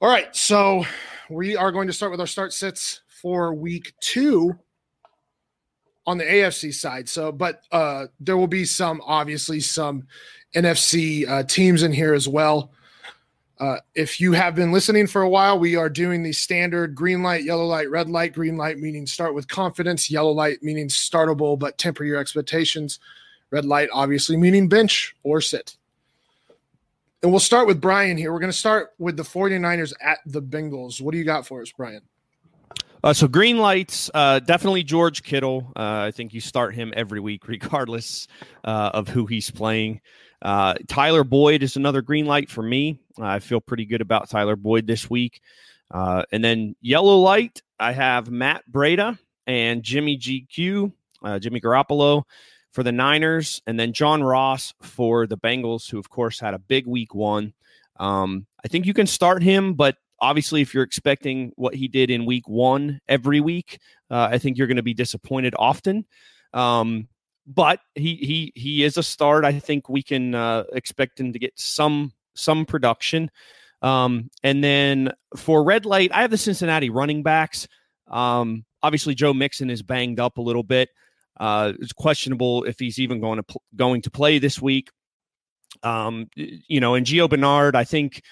[0.00, 0.84] All right, so
[1.28, 4.58] we are going to start with our start sits for week two
[6.06, 7.08] on the AFC side.
[7.08, 10.06] So, but uh, there will be some, obviously, some
[10.54, 12.72] NFC uh, teams in here as well.
[13.60, 17.22] Uh, if you have been listening for a while, we are doing the standard green
[17.22, 18.32] light, yellow light, red light.
[18.32, 23.00] Green light meaning start with confidence, yellow light meaning startable but temper your expectations,
[23.50, 25.76] red light obviously meaning bench or sit.
[27.22, 28.32] And we'll start with Brian here.
[28.32, 31.00] We're going to start with the 49ers at the Bengals.
[31.00, 32.02] What do you got for us, Brian?
[33.02, 35.72] Uh, so green lights, uh, definitely George Kittle.
[35.76, 38.26] Uh, I think you start him every week, regardless
[38.64, 40.00] uh, of who he's playing.
[40.42, 43.00] Uh, Tyler Boyd is another green light for me.
[43.20, 45.40] I feel pretty good about Tyler Boyd this week.
[45.90, 50.92] Uh, and then yellow light, I have Matt Breida and Jimmy GQ,
[51.40, 52.24] Jimmy Garoppolo
[52.72, 56.58] for the Niners, and then John Ross for the Bengals, who of course had a
[56.58, 57.54] big week one.
[57.98, 62.10] Um, I think you can start him, but obviously, if you're expecting what he did
[62.10, 63.78] in week one every week,
[64.10, 66.06] uh, I think you're going to be disappointed often.
[66.52, 67.08] Um,
[67.46, 69.44] but he he he is a start.
[69.44, 73.30] I think we can uh, expect him to get some some production.
[73.80, 77.68] Um, and then for red light, I have the Cincinnati running backs.
[78.08, 80.90] Um, obviously, Joe Mixon is banged up a little bit.
[81.38, 84.90] Uh, it's questionable if he's even going to pl- going to play this week.
[85.82, 88.22] Um, you know, and Gio Bernard, I think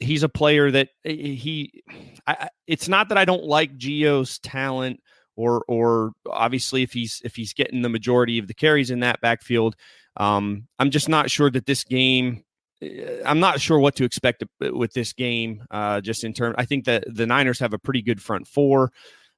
[0.00, 1.82] he's a player that eh, he
[2.26, 5.00] I, it's not that I don't like Gio's talent
[5.36, 9.20] or or obviously if he's if he's getting the majority of the carries in that
[9.20, 9.76] backfield.
[10.16, 12.42] Um, I'm just not sure that this game.
[12.82, 15.64] Eh, I'm not sure what to expect with this game.
[15.70, 18.90] Uh, just in terms, I think that the Niners have a pretty good front four.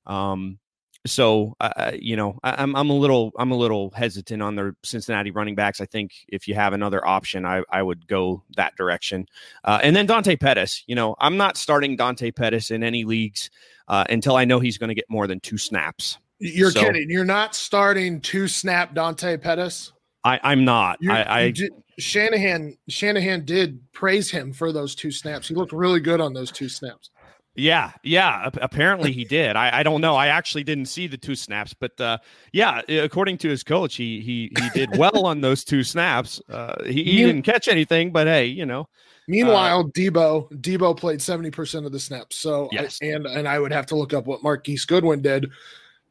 [0.07, 0.59] Um,
[1.07, 4.75] so uh, you know, I, am I'm a little I'm a little hesitant on the
[4.83, 5.81] Cincinnati running backs.
[5.81, 9.27] I think if you have another option, I I would go that direction.
[9.65, 10.85] Uh, and then Dante Pettis.
[10.87, 13.51] You know, I'm not starting Dante Pettis in any leagues
[13.89, 16.19] uh, until I know he's going to get more than two snaps.
[16.39, 17.09] You're so, kidding.
[17.09, 19.93] You're not starting two snap Dante Pettis.
[20.25, 20.99] I, am not.
[21.01, 25.49] You're, I, I did, Shanahan Shanahan did praise him for those two snaps.
[25.49, 27.11] He looked really good on those two snaps.
[27.55, 28.49] Yeah, yeah.
[28.63, 29.57] Apparently he did.
[29.57, 30.15] I, I don't know.
[30.17, 32.17] I actually didn't see the two snaps, but uh,
[32.53, 36.41] yeah, according to his coach, he he he did well on those two snaps.
[36.49, 38.89] Uh, he, he didn't catch anything, but hey, you know.
[39.29, 42.37] Meanwhile, uh, Debo Deebo played seventy percent of the snaps.
[42.37, 42.99] So yes.
[43.03, 45.51] I, and and I would have to look up what Marquise Goodwin did.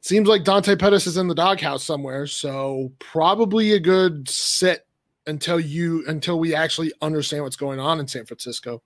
[0.02, 2.28] Seems like Dante Pettis is in the doghouse somewhere.
[2.28, 4.86] So probably a good sit
[5.28, 8.82] until you until we actually understand what's going on in San Francisco.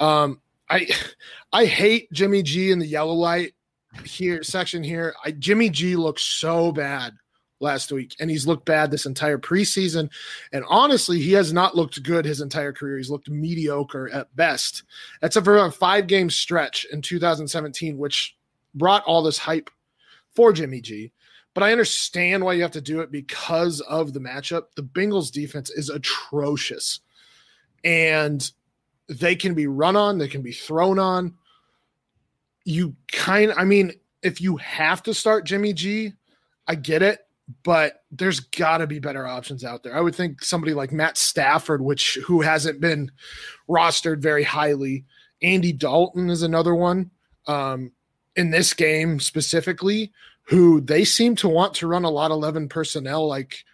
[0.00, 0.88] Um, I
[1.52, 3.54] I hate Jimmy G in the yellow light
[4.04, 5.14] here section here.
[5.24, 7.14] I Jimmy G looks so bad
[7.60, 10.10] last week, and he's looked bad this entire preseason.
[10.52, 12.98] And honestly, he has not looked good his entire career.
[12.98, 14.82] He's looked mediocre at best.
[15.20, 18.36] That's for a five game stretch in 2017, which
[18.74, 19.70] brought all this hype
[20.34, 21.12] for Jimmy G.
[21.54, 24.64] But I understand why you have to do it because of the matchup.
[24.74, 27.00] The Bengals defense is atrocious.
[27.82, 28.50] And
[29.08, 31.34] they can be run on, they can be thrown on.
[32.64, 33.92] You kind I mean,
[34.22, 36.12] if you have to start Jimmy G,
[36.66, 37.20] I get it,
[37.62, 39.96] but there's got to be better options out there.
[39.96, 43.12] I would think somebody like Matt Stafford, which who hasn't been
[43.68, 45.04] rostered very highly.
[45.42, 47.10] Andy Dalton is another one.
[47.46, 47.92] Um,
[48.34, 52.68] in this game specifically, who they seem to want to run a lot of 11
[52.68, 53.64] personnel like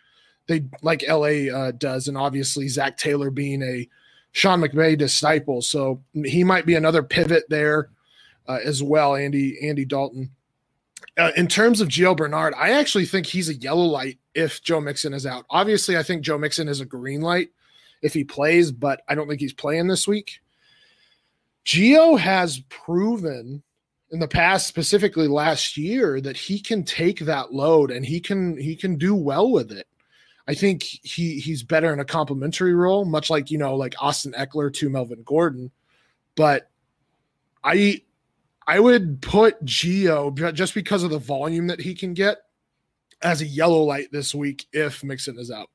[0.47, 3.89] they like LA uh, does, and obviously Zac Taylor being a
[4.33, 5.63] Sean McVay disciple.
[5.63, 7.91] So he might be another pivot there
[8.49, 10.31] uh, as well, Andy Andy Dalton.
[11.19, 14.81] Uh, in terms of Gio Bernard, I actually think he's a yellow light if Joe
[14.81, 15.45] Mixon is out.
[15.51, 17.51] Obviously, I think Joe Mixon is a green light
[18.01, 20.41] if he plays, but I don't think he's playing this week.
[21.67, 23.63] Gio has proven
[24.11, 28.57] in the past, specifically last year, that he can take that load and he can
[28.57, 29.87] he can do well with it.
[30.47, 34.33] I think he he's better in a complementary role, much like you know, like Austin
[34.33, 35.71] Ekeler to Melvin Gordon.
[36.35, 36.69] But
[37.63, 38.03] I
[38.67, 42.39] I would put Gio just because of the volume that he can get
[43.23, 45.71] as a yellow light this week if Mixon is out.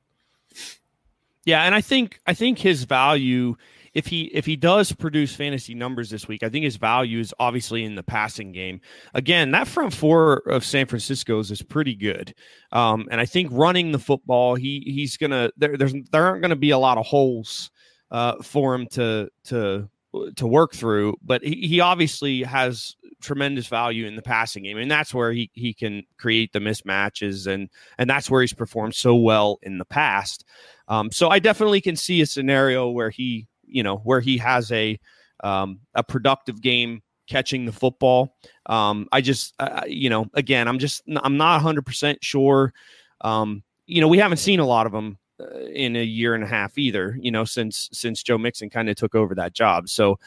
[1.44, 3.56] Yeah, and I think I think his value
[3.98, 7.34] if he if he does produce fantasy numbers this week, I think his value is
[7.40, 8.80] obviously in the passing game.
[9.12, 12.32] Again, that front four of San Francisco's is pretty good,
[12.70, 16.54] um, and I think running the football, he he's gonna there there's there aren't to
[16.54, 17.72] be a lot of holes
[18.12, 19.90] uh, for him to to
[20.36, 24.88] to work through, but he, he obviously has tremendous value in the passing game, and
[24.88, 29.16] that's where he he can create the mismatches, and and that's where he's performed so
[29.16, 30.44] well in the past.
[30.86, 34.70] Um, so I definitely can see a scenario where he you know where he has
[34.72, 34.98] a
[35.44, 38.34] um, a productive game catching the football.
[38.66, 42.72] Um, I just uh, you know again I'm just I'm not 100 percent sure.
[43.20, 46.42] Um, you know we haven't seen a lot of them uh, in a year and
[46.42, 47.16] a half either.
[47.20, 49.88] You know since since Joe Mixon kind of took over that job.
[49.88, 50.18] So.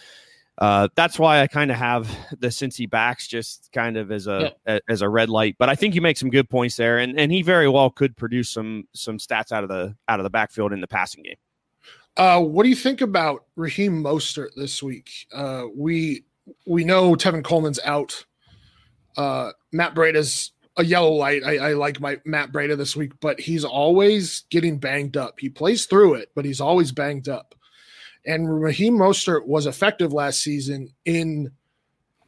[0.57, 2.07] Uh, that's why I kind of have
[2.39, 4.75] the Cincy backs just kind of as a, yeah.
[4.75, 5.55] a, as a red light.
[5.57, 8.15] But I think you make some good points there, and, and he very well could
[8.15, 11.37] produce some some stats out of the out of the backfield in the passing game.
[12.17, 15.09] Uh, what do you think about Raheem Mostert this week?
[15.33, 16.25] Uh, we
[16.65, 18.25] we know Tevin Coleman's out.
[19.15, 21.43] Uh, Matt Breida's a yellow light.
[21.43, 25.39] I, I like my Matt Breida this week, but he's always getting banged up.
[25.39, 27.55] He plays through it, but he's always banged up.
[28.25, 31.51] And Raheem Mostert was effective last season in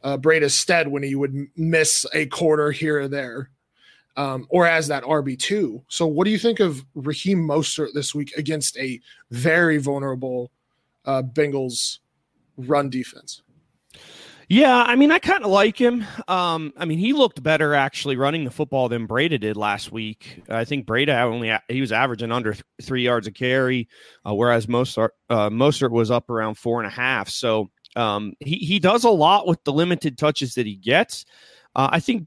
[0.02, 3.50] uh, Breida's stead when he would miss a quarter here or there
[4.16, 5.82] um, or as that RB2.
[5.88, 9.00] So, what do you think of Raheem Mostert this week against a
[9.30, 10.50] very vulnerable
[11.04, 11.98] uh, Bengals
[12.56, 13.42] run defense?
[14.48, 16.04] Yeah, I mean, I kind of like him.
[16.28, 20.42] Um, I mean, he looked better actually running the football than Breida did last week.
[20.50, 23.88] I think Breida only he was averaging under th- three yards a carry,
[24.26, 27.30] uh, whereas Mostert uh, Mostert was up around four and a half.
[27.30, 31.24] So um, he he does a lot with the limited touches that he gets.
[31.74, 32.26] Uh, I think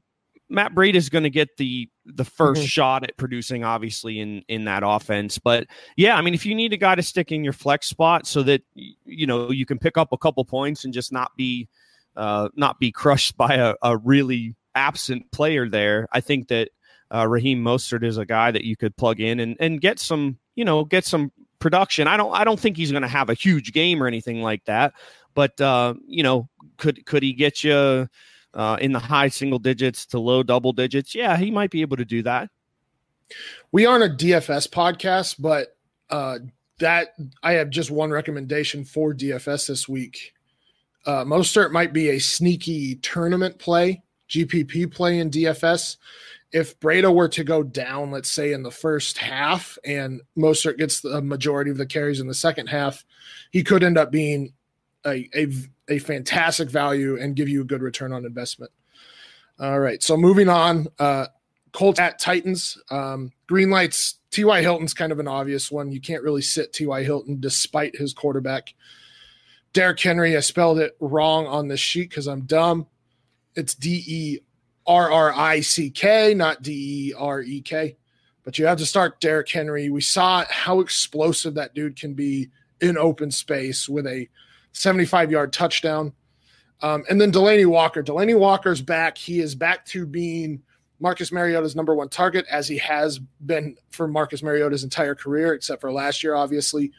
[0.50, 2.64] Matt Breida is going to get the the 1st mm-hmm.
[2.64, 5.38] shot at producing, obviously in in that offense.
[5.38, 8.26] But yeah, I mean, if you need a guy to stick in your flex spot
[8.26, 11.68] so that you know you can pick up a couple points and just not be
[12.16, 16.70] uh, not be crushed by a, a really absent player there, I think that
[17.14, 20.38] uh, Raheem Mostert is a guy that you could plug in and, and get some,
[20.54, 22.06] you know, get some production.
[22.06, 24.64] I don't I don't think he's going to have a huge game or anything like
[24.66, 24.94] that,
[25.34, 28.08] but uh, you know, could could he get you
[28.58, 31.14] uh, in the high single digits to low double digits?
[31.14, 32.50] Yeah, he might be able to do that.
[33.72, 35.76] We aren't a DFS podcast, but
[36.10, 36.40] uh,
[36.78, 40.34] that I have just one recommendation for DFS this week.
[41.06, 45.96] Uh, Mostert might be a sneaky tournament play, GPP play in DFS.
[46.50, 51.00] If Breida were to go down, let's say in the first half, and Mostert gets
[51.00, 53.04] the majority of the carries in the second half,
[53.50, 54.52] he could end up being
[55.06, 55.48] a, a,
[55.88, 58.72] a fantastic value and give you a good return on investment.
[59.58, 61.26] All right, so moving on, uh,
[61.72, 62.78] Colts at Titans.
[62.90, 64.18] Um, green lights.
[64.30, 64.60] T.Y.
[64.60, 65.90] Hilton's kind of an obvious one.
[65.90, 67.02] You can't really sit T.Y.
[67.02, 68.74] Hilton despite his quarterback.
[69.72, 72.86] Derrick Henry, I spelled it wrong on this sheet because I'm dumb.
[73.54, 74.38] It's D E
[74.86, 77.96] R R I C K, not D E R E K.
[78.44, 79.90] But you have to start Derrick Henry.
[79.90, 82.48] We saw how explosive that dude can be
[82.80, 84.28] in open space with a
[84.78, 86.12] 75 yard touchdown.
[86.80, 88.02] Um, and then Delanie Walker.
[88.02, 89.18] Delanie Walker's back.
[89.18, 90.62] He is back to being
[91.00, 95.80] Marcus Mariota's number one target, as he has been for Marcus Mariota's entire career, except
[95.80, 96.92] for last year, obviously.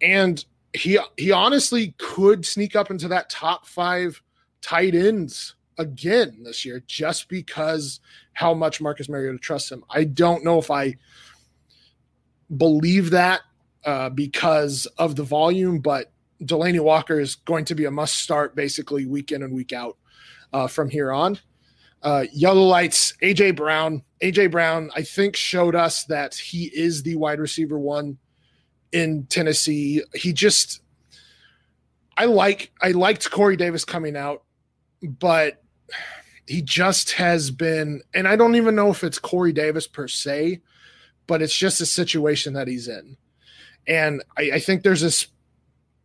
[0.00, 4.22] And he he honestly could sneak up into that top five
[4.60, 8.00] tight ends again this year, just because
[8.32, 9.84] how much Marcus Mariota trusts him.
[9.90, 10.96] I don't know if I
[12.56, 13.42] believe that
[13.84, 16.12] uh, because of the volume, but
[16.44, 19.96] Delanie Walker is going to be a must start basically week in and week out
[20.52, 21.38] uh, from here on.
[22.02, 24.02] Uh, yellow lights, AJ Brown.
[24.22, 28.18] AJ Brown, I think, showed us that he is the wide receiver one
[28.90, 30.02] in Tennessee.
[30.14, 30.80] He just,
[32.16, 34.42] I like, I liked Corey Davis coming out,
[35.02, 35.62] but
[36.46, 40.60] he just has been, and I don't even know if it's Corey Davis per se,
[41.26, 43.16] but it's just a situation that he's in.
[43.86, 45.28] And I, I think there's this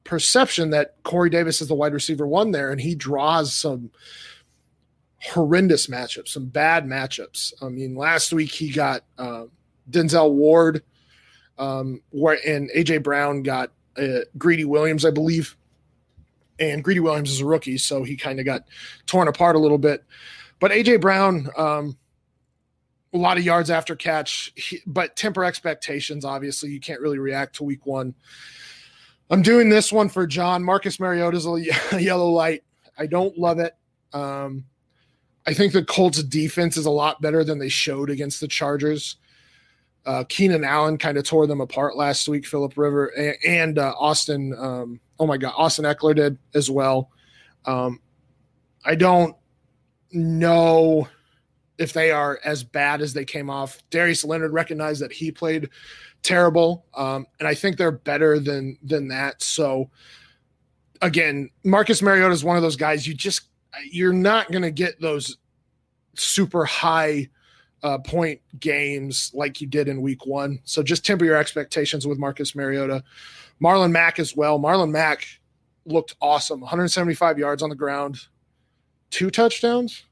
[0.07, 3.91] perception that Corey Davis is the wide receiver one there, and he draws some
[5.21, 7.53] horrendous matchups, some bad matchups.
[7.61, 9.45] I mean, last week he got uh,
[9.89, 10.83] Denzel Ward,
[11.59, 15.55] um, where and AJ Brown got uh, Greedy Williams, I believe.
[16.59, 18.63] And Greedy Williams is a rookie, so he kind of got
[19.05, 20.03] torn apart a little bit.
[20.59, 21.97] But AJ Brown, um,
[23.13, 26.25] a lot of yards after catch, he, but temper expectations.
[26.25, 28.15] Obviously, you can't really react to week one.
[29.29, 30.63] I'm doing this one for John.
[30.63, 32.63] Marcus Mariota's a yellow light.
[32.97, 33.75] I don't love it.
[34.13, 34.65] Um,
[35.45, 39.17] I think the Colts defense is a lot better than they showed against the Chargers.
[40.05, 42.45] Uh, Keenan Allen kind of tore them apart last week.
[42.45, 44.53] Philip River and, and uh, Austin.
[44.57, 47.11] Um, oh my God, Austin Ekeler did as well.
[47.65, 47.99] Um,
[48.85, 49.35] I don't
[50.11, 51.07] know
[51.77, 53.77] if they are as bad as they came off.
[53.89, 55.69] Darius Leonard recognized that he played
[56.23, 59.41] terrible, um, and I think they're better than than that.
[59.41, 59.89] So
[61.01, 63.49] again, Marcus Mariota is one of those guys you just
[63.91, 65.37] you're not going to get those
[66.15, 67.29] super high
[67.83, 70.59] uh, point games like you did in week one.
[70.63, 73.03] So just temper your expectations with Marcus Mariota.
[73.61, 74.59] Marlon Mack as well.
[74.59, 75.27] Marlon Mack
[75.85, 78.19] looked awesome 175 yards on the ground,
[79.09, 80.03] two touchdowns,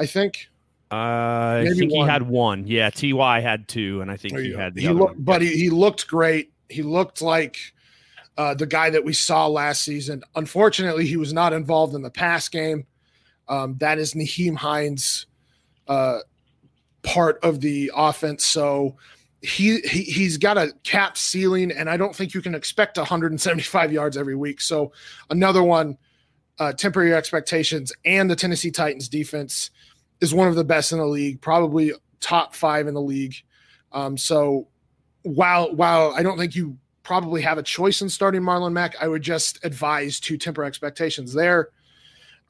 [0.00, 0.48] I think.
[0.92, 2.06] Uh, I Maybe think one.
[2.06, 2.66] he had one.
[2.66, 5.14] Yeah, Ty had two, and I think he had the he other.
[5.16, 6.52] but he, he looked great.
[6.68, 7.56] He looked like
[8.36, 10.22] uh, the guy that we saw last season.
[10.34, 12.86] Unfortunately, he was not involved in the pass game.
[13.48, 15.26] Um, that is Nyheim Hines'
[15.88, 16.18] uh,
[17.02, 18.44] part of the offense.
[18.44, 18.96] So
[19.40, 23.92] he, he he's got a cap ceiling, and I don't think you can expect 175
[23.92, 24.60] yards every week.
[24.60, 24.92] So
[25.30, 25.96] another one,
[26.58, 29.70] uh, temporary expectations, and the Tennessee Titans defense
[30.22, 33.34] is one of the best in the league, probably top five in the league.
[33.90, 34.68] Um, so
[35.22, 39.08] while while I don't think you probably have a choice in starting Marlon Mack, I
[39.08, 41.70] would just advise to temper expectations there.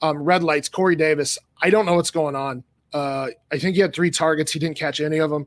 [0.02, 1.38] Um, red lights, Corey Davis.
[1.60, 2.62] I don't know what's going on.
[2.92, 4.52] Uh, I think he had three targets.
[4.52, 5.46] He didn't catch any of them.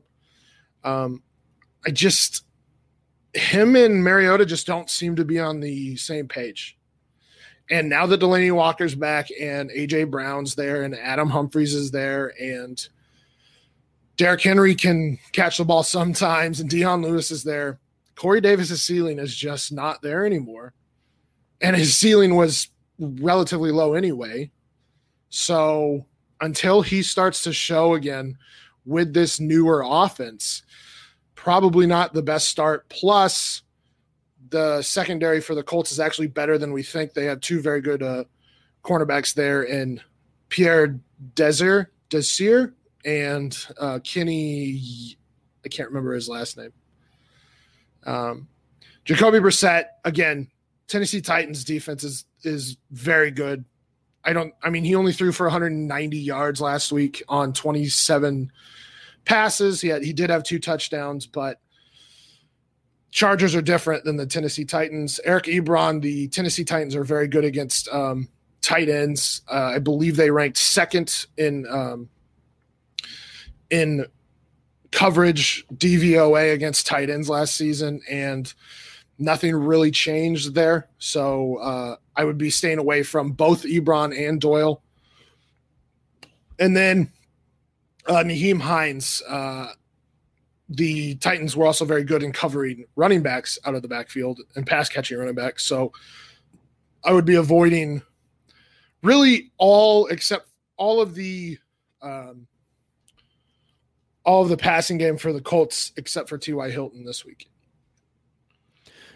[0.82, 1.22] Um,
[1.86, 2.44] I just,
[3.34, 6.75] him and Mariota just don't seem to be on the same page.
[7.70, 12.32] And now that Delanie Walker's back and AJ Brown's there and Adam Humphries is there
[12.40, 12.86] and
[14.16, 17.80] Derrick Henry can catch the ball sometimes and Dion Lewis is there,
[18.14, 20.72] Corey Davis's ceiling is just not there anymore.
[21.60, 24.50] And his ceiling was relatively low anyway.
[25.28, 26.06] So
[26.40, 28.38] until he starts to show again
[28.84, 30.62] with this newer offense,
[31.34, 32.88] probably not the best start.
[32.88, 33.62] Plus,
[34.50, 37.12] the secondary for the Colts is actually better than we think.
[37.12, 38.24] They have two very good uh,
[38.82, 40.00] cornerbacks there in
[40.48, 41.00] Pierre
[41.34, 42.74] Desir, Desir
[43.04, 45.16] and uh, Kenny,
[45.64, 46.72] I can't remember his last name.
[48.04, 48.48] Um,
[49.04, 50.48] Jacoby Brissett, again,
[50.88, 53.64] Tennessee Titans defense is is very good.
[54.24, 54.54] I don't.
[54.62, 58.52] I mean, he only threw for 190 yards last week on 27
[59.24, 59.80] passes.
[59.80, 61.60] He had, he did have two touchdowns, but
[63.16, 65.18] Chargers are different than the Tennessee Titans.
[65.24, 68.28] Eric Ebron, the Tennessee Titans are very good against um,
[68.60, 69.40] tight ends.
[69.50, 72.10] Uh, I believe they ranked second in um,
[73.70, 74.04] in
[74.92, 78.52] coverage DVOA against tight ends last season, and
[79.18, 80.86] nothing really changed there.
[80.98, 84.82] So uh, I would be staying away from both Ebron and Doyle.
[86.58, 87.10] And then
[88.06, 89.68] uh, Nyheim Hines, uh,
[90.68, 94.66] the Titans were also very good in covering running backs out of the backfield and
[94.66, 95.64] pass catching running backs.
[95.64, 95.92] So
[97.04, 98.02] I would be avoiding
[99.02, 101.58] really all except all of the
[102.02, 102.46] um,
[104.24, 106.70] all of the passing game for the Colts except for T.Y.
[106.70, 107.48] Hilton this week.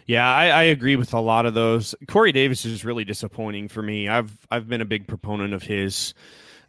[0.07, 1.93] Yeah, I, I, agree with a lot of those.
[2.07, 4.09] Corey Davis is really disappointing for me.
[4.09, 6.13] I've I've been a big proponent of his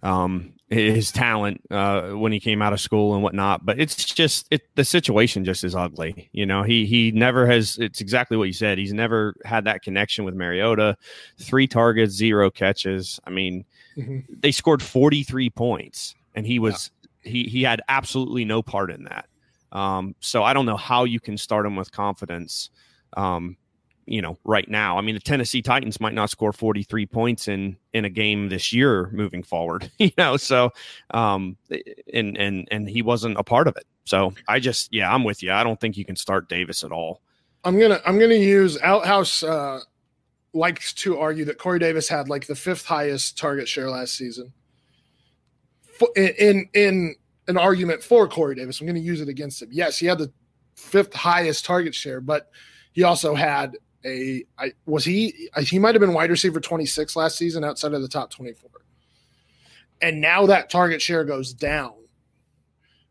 [0.03, 4.47] um, his talent uh, when he came out of school and whatnot, but it's just
[4.51, 6.29] it, the situation just is ugly.
[6.33, 7.79] You know, he he never has.
[7.79, 8.79] It's exactly what you said.
[8.79, 10.97] He's never had that connection with Mariota.
[11.39, 13.20] Three targets, zero catches.
[13.27, 13.64] I mean,
[13.97, 14.20] mm-hmm.
[14.41, 16.91] they scored forty three points, and he was
[17.23, 17.31] yeah.
[17.31, 19.27] he he had absolutely no part in that.
[19.73, 22.70] Um, so I don't know how you can start him with confidence
[23.16, 23.57] um,
[24.07, 24.98] you know, right now.
[24.98, 28.72] I mean, the Tennessee Titans might not score 43 points in in a game this
[28.72, 30.36] year moving forward, you know.
[30.36, 30.70] So,
[31.12, 31.57] um,
[32.12, 33.84] and and and he wasn't a part of it.
[34.05, 35.53] So I just, yeah, I'm with you.
[35.53, 37.22] I don't think you can start Davis at all.
[37.64, 39.42] I'm gonna I'm gonna use Outhouse.
[39.42, 39.80] Uh,
[40.55, 44.53] likes to argue that Corey Davis had like the fifth highest target share last season.
[46.16, 47.14] In in
[47.48, 49.68] an argument for Corey Davis, I'm going to use it against him.
[49.72, 50.32] Yes, he had the
[50.74, 52.50] fifth highest target share, but
[52.92, 57.36] he also had a I was he he might have been wide receiver 26 last
[57.36, 58.70] season outside of the top 24.
[60.00, 61.94] And now that target share goes down.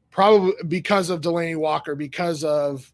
[0.10, 2.92] Probably because of Delanie Walker, because of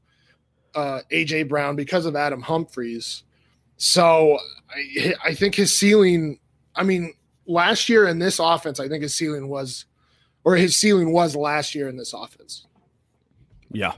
[0.75, 3.23] uh, AJ Brown, because of Adam Humphries.
[3.77, 4.37] So
[4.69, 6.39] I, I think his ceiling,
[6.75, 7.13] I mean,
[7.47, 9.85] last year in this offense, I think his ceiling was,
[10.43, 12.67] or his ceiling was last year in this offense.
[13.71, 13.93] Yeah,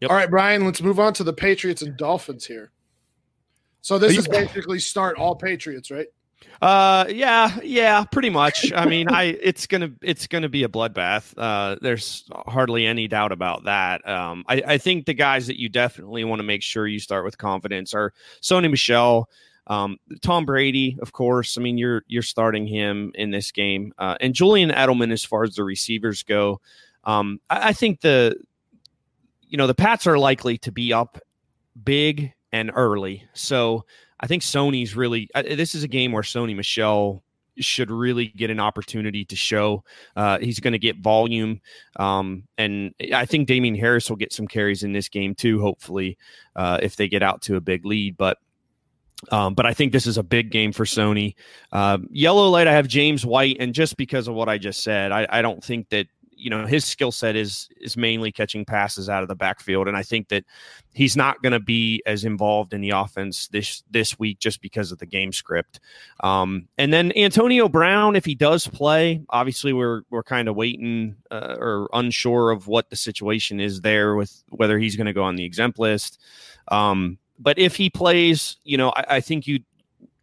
[0.00, 0.10] Yep.
[0.10, 2.70] All right, Brian, let's move on to the Patriots and Dolphins here.
[3.80, 6.08] So this is basically start all Patriots, right?
[6.60, 8.72] Uh, yeah, yeah, pretty much.
[8.72, 11.32] I mean, I it's gonna it's gonna be a bloodbath.
[11.36, 14.06] Uh, there's hardly any doubt about that.
[14.08, 17.24] Um, I, I think the guys that you definitely want to make sure you start
[17.24, 19.28] with confidence are Sony Michel,
[19.66, 21.58] um, Tom Brady, of course.
[21.58, 25.44] I mean, you're you're starting him in this game, uh, and Julian Edelman as far
[25.44, 26.60] as the receivers go.
[27.04, 28.36] Um, I, I think the
[29.48, 31.18] you know, the Pats are likely to be up
[31.84, 33.24] big and early.
[33.34, 33.84] So
[34.20, 37.22] I think Sony's really, uh, this is a game where Sony Michel
[37.58, 39.82] should really get an opportunity to show.
[40.14, 41.60] Uh, he's going to get volume.
[41.96, 46.18] Um, and I think Damien Harris will get some carries in this game too, hopefully,
[46.54, 48.16] uh, if they get out to a big lead.
[48.16, 48.38] But
[49.32, 51.34] um, but I think this is a big game for Sony.
[51.72, 55.10] Uh, yellow light, I have James White, and just because of what I just said,
[55.10, 56.06] I, I don't think that
[56.36, 59.96] you know his skill set is is mainly catching passes out of the backfield and
[59.96, 60.44] i think that
[60.92, 64.90] he's not going to be as involved in the offense this this week just because
[64.92, 65.80] of the game script.
[66.20, 71.16] Um, and then antonio brown if he does play obviously we're we're kind of waiting
[71.30, 75.22] uh, or unsure of what the situation is there with whether he's going to go
[75.22, 76.20] on the exempt list.
[76.68, 79.60] Um, but if he plays you know I, I think you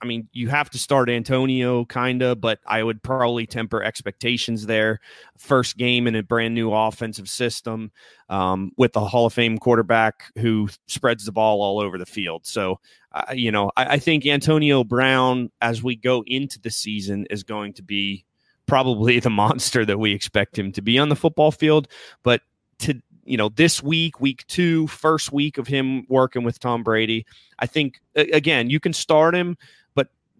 [0.04, 5.00] I mean, you have to start Antonio, kinda, but I would probably temper expectations there.
[5.38, 7.90] First game in a brand new offensive system
[8.28, 12.46] um, with a Hall of Fame quarterback who spreads the ball all over the field.
[12.46, 12.82] So,
[13.14, 17.44] uh, you know, I, I think Antonio Brown, as we go into the season, is
[17.44, 18.26] going to be
[18.66, 21.88] probably the monster that we expect him to be on the football field.
[22.24, 22.42] But
[22.80, 27.26] to you know this week week two first week of him working with tom brady
[27.60, 29.56] i think again you can start him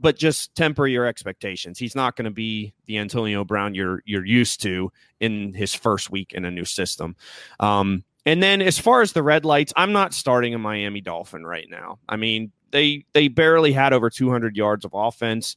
[0.04, 1.80] but just temper your expectations.
[1.80, 4.92] He's not going to be the Antonio Brown you're you're used to
[5.22, 7.16] in his first week in a new system.
[7.62, 11.46] Um, and then as far as the red lights, I'm not starting a Miami Dolphin
[11.46, 12.00] right now.
[12.08, 15.56] I mean, they they barely had over 200 yards of offense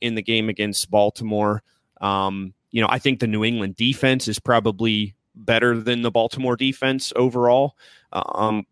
[0.00, 1.62] in the game against Baltimore.
[2.00, 6.56] Um, you know, I think the New England defense is probably better than the Baltimore
[6.56, 7.76] defense overall.
[8.12, 8.64] Um,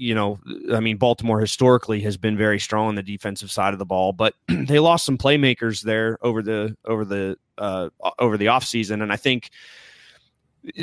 [0.00, 0.38] you know,
[0.72, 4.14] I mean, Baltimore historically has been very strong on the defensive side of the ball,
[4.14, 9.02] but they lost some playmakers there over the over the uh, over the offseason.
[9.02, 9.50] and I think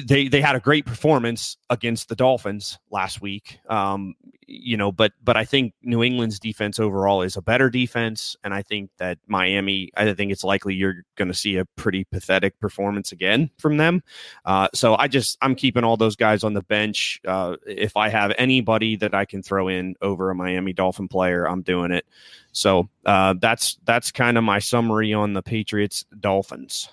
[0.05, 3.59] they they had a great performance against the Dolphins last week.
[3.69, 4.15] Um,
[4.47, 8.53] you know, but but I think New England's defense overall is a better defense, and
[8.53, 9.91] I think that Miami.
[9.95, 14.01] I think it's likely you're going to see a pretty pathetic performance again from them.
[14.45, 17.21] Uh, so I just I'm keeping all those guys on the bench.
[17.27, 21.47] Uh, if I have anybody that I can throw in over a Miami Dolphin player,
[21.47, 22.05] I'm doing it.
[22.51, 26.89] So uh, that's that's kind of my summary on the Patriots Dolphins.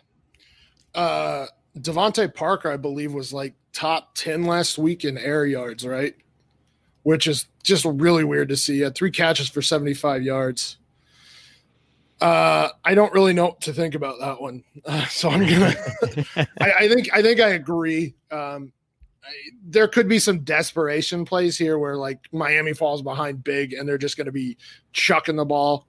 [0.95, 1.47] Uh
[1.79, 6.15] DeVante Parker, I believe, was like top 10 last week in air yards, right?
[7.03, 8.75] Which is just really weird to see.
[8.75, 10.79] He had three catches for 75 yards.
[12.21, 14.63] Uh, I don't really know what to think about that one.
[14.85, 15.75] Uh, so I'm gonna.
[16.37, 18.15] I, I, think I think I agree.
[18.31, 18.73] Um,
[19.23, 19.33] I,
[19.67, 23.99] there could be some desperation plays here where like Miami falls behind big and they're
[23.99, 24.57] just going to be
[24.93, 25.87] chucking the ball.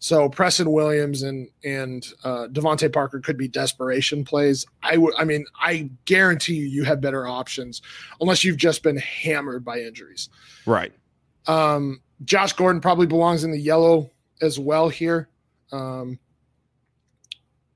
[0.00, 4.64] So Preston Williams and and uh, DeVante Parker could be desperation plays.
[4.82, 5.14] I would.
[5.18, 7.82] I mean, I guarantee you, you have better options,
[8.20, 10.28] unless you've just been hammered by injuries.
[10.66, 10.92] Right.
[11.46, 15.28] Um, Josh Gordon probably belongs in the yellow as well here,
[15.72, 16.18] um,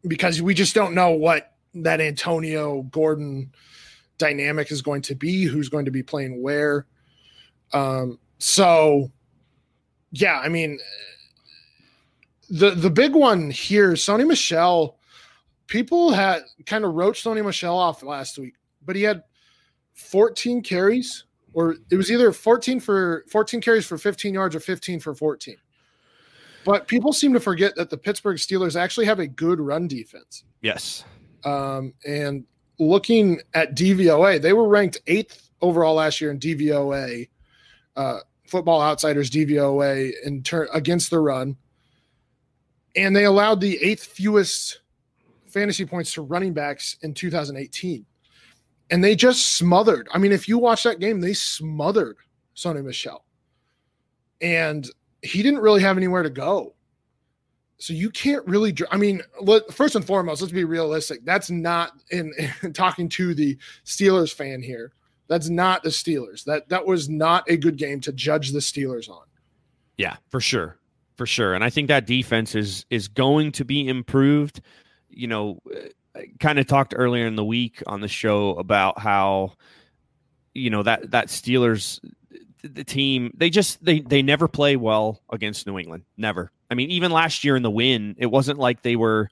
[0.06, 3.50] because we just don't know what that Antonio Gordon
[4.18, 5.42] dynamic is going to be.
[5.42, 6.86] Who's going to be playing where?
[7.72, 9.10] Um, so,
[10.12, 10.78] yeah, I mean
[12.52, 14.98] the the big one here, Sony Michel.
[15.68, 19.22] People had kind of wrote Sony Michel off last week, but he had
[19.94, 21.24] 14 carries,
[21.54, 25.56] or it was either 14 for 14 carries for 15 yards or 15 for 14.
[26.64, 30.44] But people seem to forget that the Pittsburgh Steelers actually have a good run defense.
[30.60, 31.04] Yes.
[31.44, 32.44] Um, and
[32.78, 37.28] looking at DVOA, they were ranked eighth overall last year in DVOA,
[37.96, 41.56] uh, Football Outsiders DVOA in turn against the run
[42.94, 44.80] and they allowed the eighth fewest
[45.48, 48.04] fantasy points to running backs in 2018.
[48.90, 50.08] And they just smothered.
[50.12, 52.16] I mean, if you watch that game, they smothered
[52.56, 53.24] Sony Michel.
[54.40, 54.88] And
[55.22, 56.74] he didn't really have anywhere to go.
[57.78, 58.76] So you can't really.
[58.90, 59.22] I mean,
[59.72, 61.24] first and foremost, let's be realistic.
[61.24, 62.32] That's not in,
[62.62, 64.92] in talking to the Steelers fan here.
[65.26, 66.44] That's not the Steelers.
[66.44, 69.24] That that was not a good game to judge the Steelers on.
[69.96, 70.78] Yeah, for sure
[71.16, 71.54] for sure.
[71.54, 74.60] And I think that defense is is going to be improved.
[75.10, 75.62] You know,
[76.40, 79.54] kind of talked earlier in the week on the show about how
[80.54, 82.00] you know that that Steelers
[82.62, 86.04] the team they just they they never play well against New England.
[86.16, 86.50] Never.
[86.70, 89.28] I mean, even last year in the win, it wasn't like they were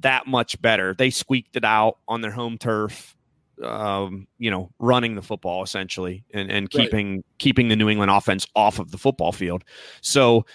[0.00, 0.94] that much better.
[0.94, 3.14] They squeaked it out on their home turf
[3.62, 7.24] um, you know, running the football essentially and, and keeping right.
[7.38, 9.64] keeping the New England offense off of the football field.
[10.00, 10.46] So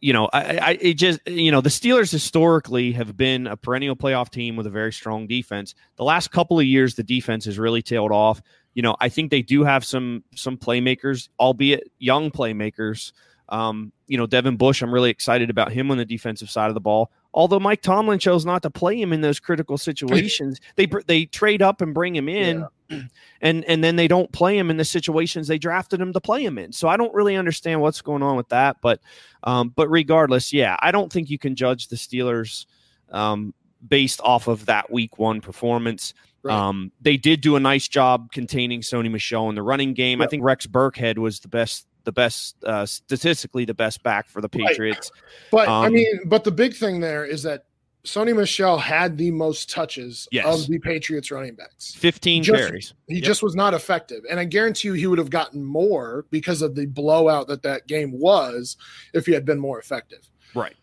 [0.00, 3.96] you know, I, I it just you know the Steelers historically have been a perennial
[3.96, 5.74] playoff team with a very strong defense.
[5.96, 8.42] The last couple of years, the defense has really tailed off.
[8.74, 13.12] You know, I think they do have some some playmakers, albeit young playmakers.
[13.48, 16.74] Um, you know, Devin Bush, I'm really excited about him on the defensive side of
[16.74, 17.10] the ball.
[17.32, 21.62] Although Mike Tomlin chose not to play him in those critical situations, they they trade
[21.62, 23.02] up and bring him in, yeah.
[23.40, 26.44] and and then they don't play him in the situations they drafted him to play
[26.44, 26.72] him in.
[26.72, 28.78] So I don't really understand what's going on with that.
[28.80, 29.00] But
[29.44, 32.66] um, but regardless, yeah, I don't think you can judge the Steelers
[33.10, 33.54] um,
[33.86, 36.14] based off of that Week One performance.
[36.42, 36.56] Right.
[36.56, 40.20] Um, they did do a nice job containing Sony Michel in the running game.
[40.20, 40.26] Yep.
[40.26, 44.40] I think Rex Burkhead was the best the best uh, statistically the best back for
[44.40, 45.10] the Patriots.
[45.14, 45.22] Right.
[45.50, 47.64] But um, I mean, but the big thing there is that
[48.04, 50.46] Sony Michel had the most touches yes.
[50.46, 51.94] of the Patriots running backs.
[51.94, 52.94] 15 just, carries.
[53.08, 53.24] He yep.
[53.24, 54.22] just was not effective.
[54.30, 57.86] And I guarantee you he would have gotten more because of the blowout that that
[57.86, 58.76] game was
[59.12, 60.30] if he had been more effective.
[60.54, 60.74] Right.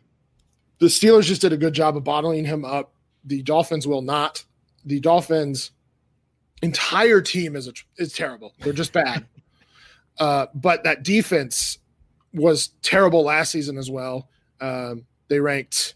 [0.80, 2.94] The Steelers just did a good job of bottling him up.
[3.26, 4.46] The Dolphins will not.
[4.86, 5.72] The Dolphins
[6.62, 8.54] entire team is a, is terrible.
[8.60, 9.26] They're just bad.
[10.20, 11.80] Uh, but that defense
[12.34, 14.30] was terrible last season as well.
[14.60, 15.96] Um, they ranked,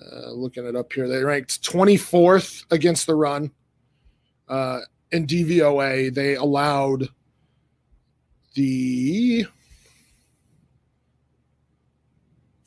[0.00, 3.50] uh, looking it up here, they ranked 24th against the run.
[4.48, 4.80] Uh,
[5.12, 7.08] in DVOA, they allowed
[8.54, 9.46] the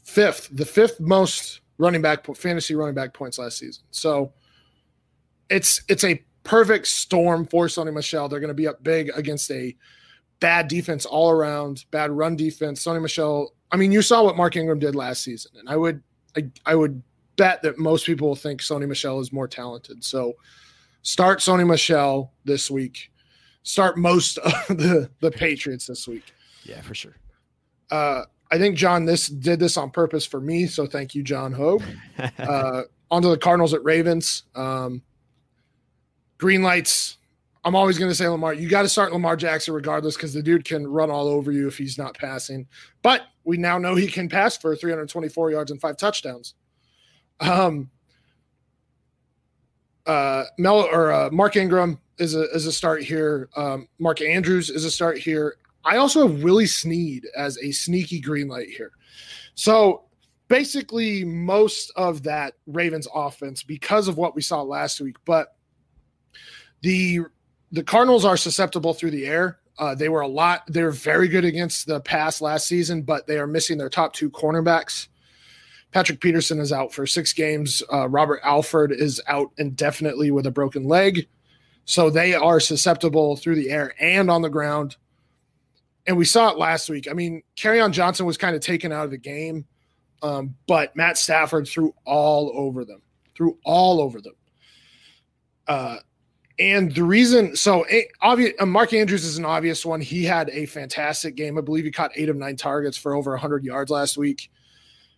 [0.04, 3.84] fifth, the fifth most running back fantasy running back points last season.
[3.92, 4.34] So
[5.50, 8.30] it's it's a perfect storm for Sony Michel.
[8.30, 9.76] They're going to be up big against a
[10.40, 12.84] bad defense all around, bad run defense.
[12.84, 13.54] Sony Michel.
[13.72, 16.02] I mean, you saw what Mark Ingram did last season, and I would,
[16.36, 17.02] I, I would
[17.36, 20.04] bet that most people will think Sony Michel is more talented.
[20.04, 20.34] So,
[21.04, 23.12] start Sony Michel this week.
[23.64, 26.34] start most of the the Patriots this week.
[26.64, 27.16] Yeah, for sure.
[27.92, 31.52] Uh, I think John this did this on purpose for me, so thank you, John
[31.52, 31.84] Hogue.
[32.40, 34.44] uh, onto the Cardinals at Ravens.
[34.56, 35.04] Um,
[36.38, 37.19] green lights.
[37.64, 38.54] I'm always going to say Lamar.
[38.54, 41.68] You got to start Lamar Jackson regardless because the dude can run all over you
[41.68, 42.68] if he's not passing.
[43.02, 46.54] But we now know he can pass for 324 yards and five touchdowns.
[47.42, 47.90] Um,
[50.06, 53.50] uh, Mel or uh, Mark Ingram is a is a start here.
[53.56, 55.56] Um, Mark Andrews is a start here.
[55.84, 58.92] I also have Willie Snead as a sneaky green light here.
[59.56, 60.06] So
[60.48, 65.56] basically, most of that Ravens offense because of what we saw last week, but
[66.82, 67.22] the
[67.72, 69.60] the Cardinals are susceptible through the air.
[69.78, 70.64] Uh, they were a lot.
[70.68, 74.30] They're very good against the pass last season, but they are missing their top two
[74.30, 75.08] cornerbacks.
[75.92, 77.82] Patrick Peterson is out for six games.
[77.92, 81.28] Uh, Robert Alford is out indefinitely with a broken leg.
[81.86, 84.98] So they are susceptible through the air and on the ground.
[86.06, 87.08] And we saw it last week.
[87.10, 89.66] I mean, on Johnson was kind of taken out of the game,
[90.22, 93.02] um, but Matt Stafford threw all over them,
[93.36, 94.36] threw all over them.
[95.68, 95.98] Uh,
[96.60, 97.86] and the reason, so
[98.22, 100.02] obvious, uh, Mark Andrews is an obvious one.
[100.02, 101.58] He had a fantastic game.
[101.58, 104.52] I believe he caught eight of nine targets for over 100 yards last week.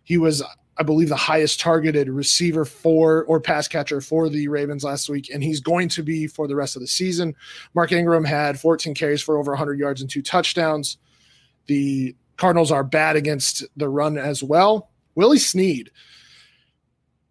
[0.03, 0.43] He was,
[0.77, 5.31] I believe, the highest targeted receiver for or pass catcher for the Ravens last week,
[5.33, 7.35] and he's going to be for the rest of the season.
[7.73, 10.97] Mark Ingram had 14 carries for over 100 yards and two touchdowns.
[11.65, 14.91] The Cardinals are bad against the run as well.
[15.15, 15.89] Willie Snead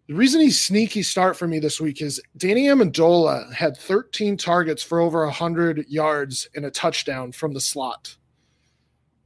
[0.07, 4.83] the reason he's sneaky start for me this week is Danny Amendola had 13 targets
[4.83, 8.17] for over 100 yards and a touchdown from the slot.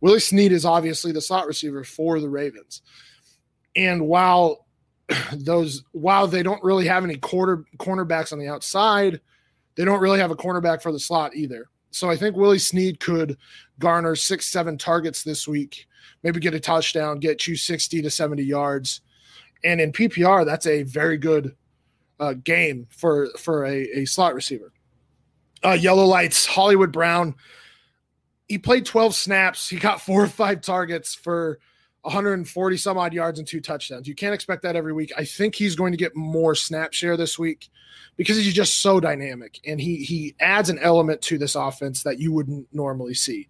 [0.01, 2.82] Willie Snead is obviously the slot receiver for the Ravens.
[3.76, 4.67] And while
[5.34, 9.21] those while they don't really have any quarter cornerbacks on the outside,
[9.76, 11.67] they don't really have a cornerback for the slot either.
[11.91, 13.38] So I think Willie Snead could
[13.80, 15.88] garner six, seven targets this week,
[16.23, 19.01] maybe get a touchdown, get you 60 to 70 yards
[19.64, 21.56] and in PPR, that's a very good
[22.20, 24.72] uh, game for for a, a slot receiver.
[25.64, 27.36] Uh, yellow lights, Hollywood Brown.
[28.47, 29.68] He played 12 snaps.
[29.68, 31.60] He got four or five targets for
[32.06, 34.08] 140 some odd yards and two touchdowns.
[34.08, 35.12] You can't expect that every week.
[35.18, 37.70] I think he's going to get more snap share this week
[38.16, 42.20] because he's just so dynamic and he he adds an element to this offense that
[42.20, 43.47] you wouldn't normally see.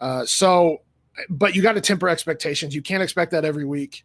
[0.00, 0.82] Uh, so,
[1.28, 2.74] but you got to temper expectations.
[2.74, 4.04] You can't expect that every week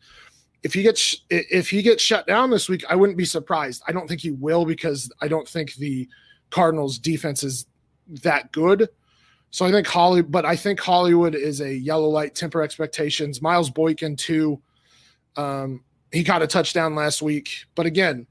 [0.67, 3.81] if he gets if he gets shut down this week, I wouldn't be surprised.
[3.87, 6.09] I don't think he will because I don't think the
[6.49, 7.67] Cardinals defense is
[8.21, 8.89] that good.
[9.49, 13.41] So I think Holly, but I think Hollywood is a yellow light temper expectations.
[13.41, 14.61] Miles Boykin too.
[15.37, 18.27] Um, he got a touchdown last week, but again,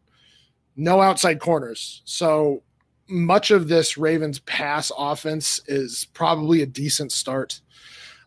[0.76, 2.03] no outside corners.
[2.05, 2.62] So
[3.09, 7.62] much of this Ravens pass offense is probably a decent start.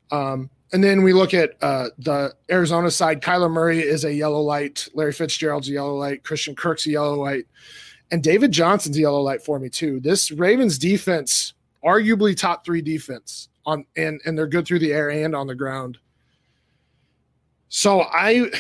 [0.10, 3.22] Um, and then we look at uh, the Arizona side.
[3.22, 4.88] Kyler Murray is a yellow light.
[4.94, 6.24] Larry Fitzgerald's a yellow light.
[6.24, 7.46] Christian Kirk's a yellow light.
[8.12, 10.00] And David Johnson's a yellow light for me, too.
[10.00, 11.54] This Ravens defense,
[11.84, 15.56] arguably top three defense on and, and they're good through the air and on the
[15.56, 15.98] ground.
[17.70, 18.52] So I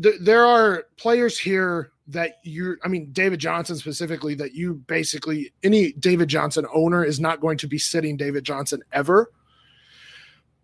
[0.00, 5.52] th- there are players here that you I mean David Johnson specifically that you basically
[5.62, 9.30] any David Johnson owner is not going to be sitting David Johnson ever.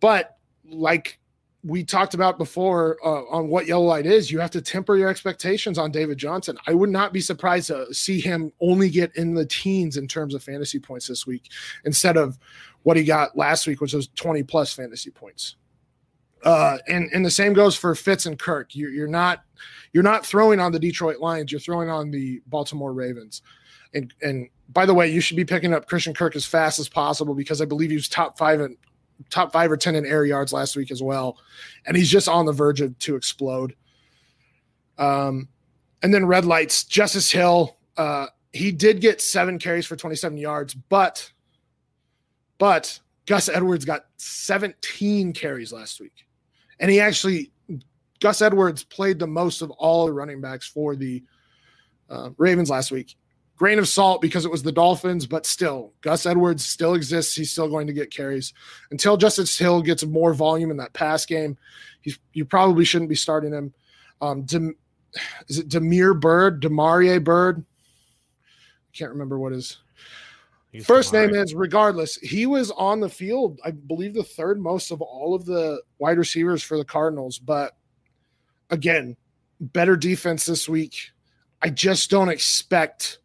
[0.00, 0.37] But
[0.68, 1.18] like
[1.64, 5.08] we talked about before uh, on what yellow light is, you have to temper your
[5.08, 6.56] expectations on David Johnson.
[6.66, 10.34] I would not be surprised to see him only get in the teens in terms
[10.34, 11.50] of fantasy points this week
[11.84, 12.38] instead of
[12.84, 15.56] what he got last week, which was 20 plus fantasy points.
[16.44, 18.76] Uh, and and the same goes for Fitz and Kirk.
[18.76, 19.42] You're, you're not
[19.92, 21.50] you're not throwing on the Detroit Lions.
[21.50, 23.42] You're throwing on the Baltimore Ravens.
[23.92, 26.88] And and by the way, you should be picking up Christian Kirk as fast as
[26.88, 28.76] possible because I believe he was top five in
[29.30, 31.38] top five or 10 in air yards last week as well.
[31.86, 33.74] And he's just on the verge of to explode.
[34.96, 35.48] Um,
[36.02, 37.76] and then red lights, Justice Hill.
[37.96, 41.30] Uh, he did get seven carries for 27 yards, but
[42.58, 46.26] but Gus Edwards got 17 carries last week.
[46.80, 47.52] And he actually
[48.20, 51.22] Gus Edwards played the most of all the running backs for the
[52.10, 53.16] uh, Ravens last week
[53.58, 57.34] grain of salt because it was the Dolphins, but still, Gus Edwards still exists.
[57.34, 58.54] He's still going to get carries
[58.90, 61.58] until Justice Hill gets more volume in that pass game.
[62.00, 63.74] He's you probably shouldn't be starting him.
[64.20, 64.76] Um, Dem,
[65.48, 67.58] is it Demir Byrd, Demarie Byrd?
[67.60, 69.78] I can't remember what his
[70.84, 71.52] first name is.
[71.54, 73.60] Regardless, he was on the field.
[73.64, 77.38] I believe the third most of all of the wide receivers for the Cardinals.
[77.40, 77.76] But
[78.70, 79.16] again,
[79.60, 81.10] better defense this week.
[81.60, 83.18] I just don't expect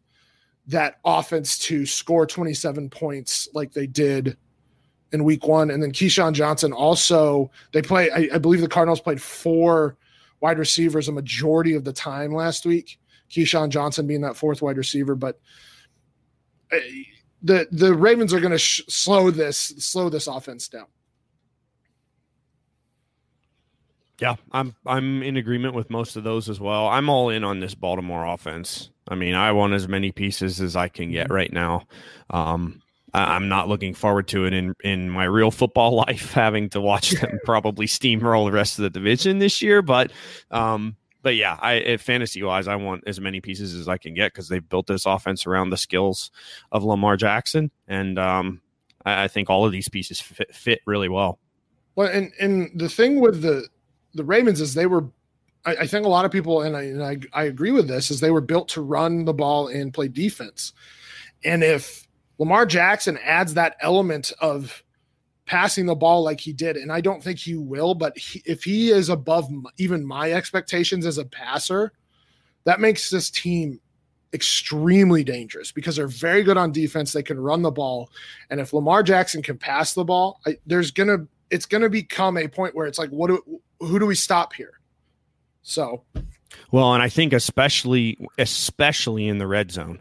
[0.66, 4.36] that offense to score 27 points like they did
[5.12, 5.70] in week one.
[5.70, 9.96] And then KeeSean Johnson also, they play, I, I, believe the Cardinals played four
[10.40, 12.98] wide receivers a majority of the time last week.
[13.30, 15.14] KeeSean Johnson being that fourth wide receiver.
[15.14, 15.40] But
[16.72, 16.78] uh,
[17.42, 20.86] the the Ravens are going to sh- slow this slow this offense down.
[24.20, 26.86] Yeah, I'm I'm in agreement with most of those as well.
[26.86, 28.90] I'm all in on this Baltimore offense.
[29.08, 31.34] I mean, I want as many pieces as I can get mm-hmm.
[31.34, 31.82] right now.
[32.30, 32.80] Um,
[33.12, 36.80] I, am not looking forward to it in in my real football life, having to
[36.80, 39.82] watch them probably steamroll the rest of the division this year.
[39.82, 40.12] But
[40.50, 44.32] um, but yeah, I fantasy wise, I want as many pieces as I can get
[44.32, 46.30] because they've built this offense around the skills
[46.70, 48.60] of Lamar Jackson, and um,
[49.04, 51.38] I, I, think all of these pieces fit, fit really well.
[51.96, 53.66] Well, and and the thing with the
[54.14, 55.06] the Ravens is they were,
[55.64, 58.10] I, I think a lot of people, and I, and I I agree with this,
[58.10, 60.72] is they were built to run the ball and play defense,
[61.44, 62.06] and if
[62.38, 64.82] Lamar Jackson adds that element of
[65.46, 66.76] passing the ball like he did.
[66.76, 71.06] And I don't think he will, but he, if he is above even my expectations
[71.06, 71.92] as a passer,
[72.64, 73.80] that makes this team
[74.32, 77.12] extremely dangerous because they're very good on defense.
[77.12, 78.10] They can run the ball.
[78.50, 82.48] And if Lamar Jackson can pass the ball, I, there's to, it's to become a
[82.48, 84.80] point where it's like, what do, who do we stop here?
[85.62, 86.04] So,
[86.70, 90.00] well, and I think especially, especially in the red zone,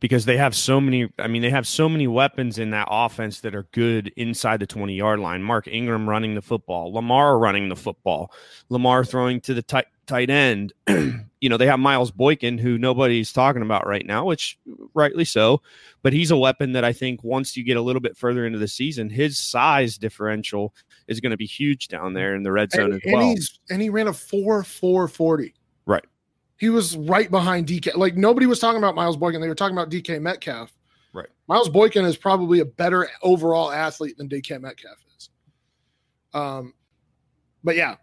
[0.00, 1.10] because they have so many.
[1.18, 4.66] I mean, they have so many weapons in that offense that are good inside the
[4.66, 5.42] 20 yard line.
[5.42, 8.32] Mark Ingram running the football, Lamar running the football,
[8.68, 10.72] Lamar throwing to the tight, tight end.
[10.88, 14.58] you know, they have Miles Boykin, who nobody's talking about right now, which
[14.94, 15.62] rightly so.
[16.02, 18.58] But he's a weapon that I think once you get a little bit further into
[18.58, 20.74] the season, his size differential
[21.10, 23.30] is going to be huge down there in the red zone and, as well.
[23.30, 23.38] And,
[23.68, 25.54] and he ran a 4 4 40.
[25.84, 26.04] Right.
[26.56, 27.96] He was right behind DK.
[27.96, 29.40] Like nobody was talking about Miles Boykin.
[29.40, 30.72] They were talking about DK Metcalf.
[31.12, 31.28] Right.
[31.48, 35.30] Miles Boykin is probably a better overall athlete than DK Metcalf is.
[36.32, 36.74] Um,
[37.64, 37.96] but yeah,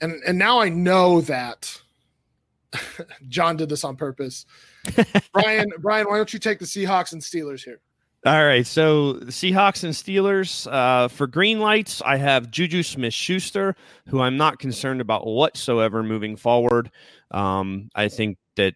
[0.00, 1.80] and and now I know that
[3.28, 4.44] John did this on purpose.
[5.32, 7.80] Brian, Brian, why don't you take the Seahawks and Steelers here?
[8.26, 12.02] All right, so Seahawks and Steelers uh, for green lights.
[12.04, 13.74] I have Juju Smith Schuster,
[14.08, 16.90] who I'm not concerned about whatsoever moving forward.
[17.30, 18.74] Um, I think that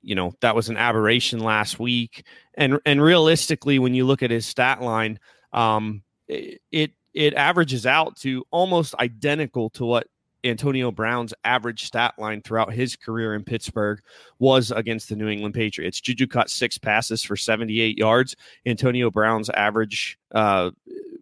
[0.00, 2.24] you know that was an aberration last week,
[2.54, 5.18] and and realistically, when you look at his stat line,
[5.52, 10.06] um, it it averages out to almost identical to what
[10.46, 14.00] Antonio Brown's average stat line throughout his career in Pittsburgh
[14.38, 16.00] was against the New England Patriots.
[16.00, 18.36] Juju caught six passes for 78 yards.
[18.64, 20.70] Antonio Brown's average uh,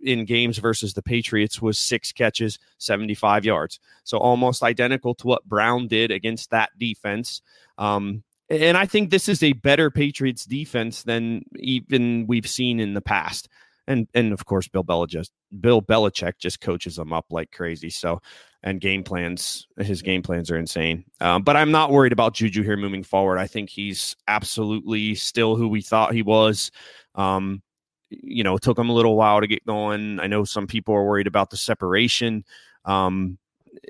[0.02, 3.80] in games versus the Patriots was six catches, 75 yards.
[4.04, 7.42] So almost identical to what Brown did against that defense.
[7.78, 12.94] Um, and I think this is a better Patriots defense than even we've seen in
[12.94, 13.48] the past
[13.86, 15.28] and and of course Bill Belichick
[15.60, 17.90] Bill Belichick just coaches them up like crazy.
[17.90, 18.20] So
[18.62, 21.04] and game plans his game plans are insane.
[21.20, 23.38] Um, but I'm not worried about Juju here moving forward.
[23.38, 26.70] I think he's absolutely still who we thought he was.
[27.14, 27.62] Um,
[28.10, 30.20] you know, it took him a little while to get going.
[30.20, 32.44] I know some people are worried about the separation.
[32.84, 33.38] Um,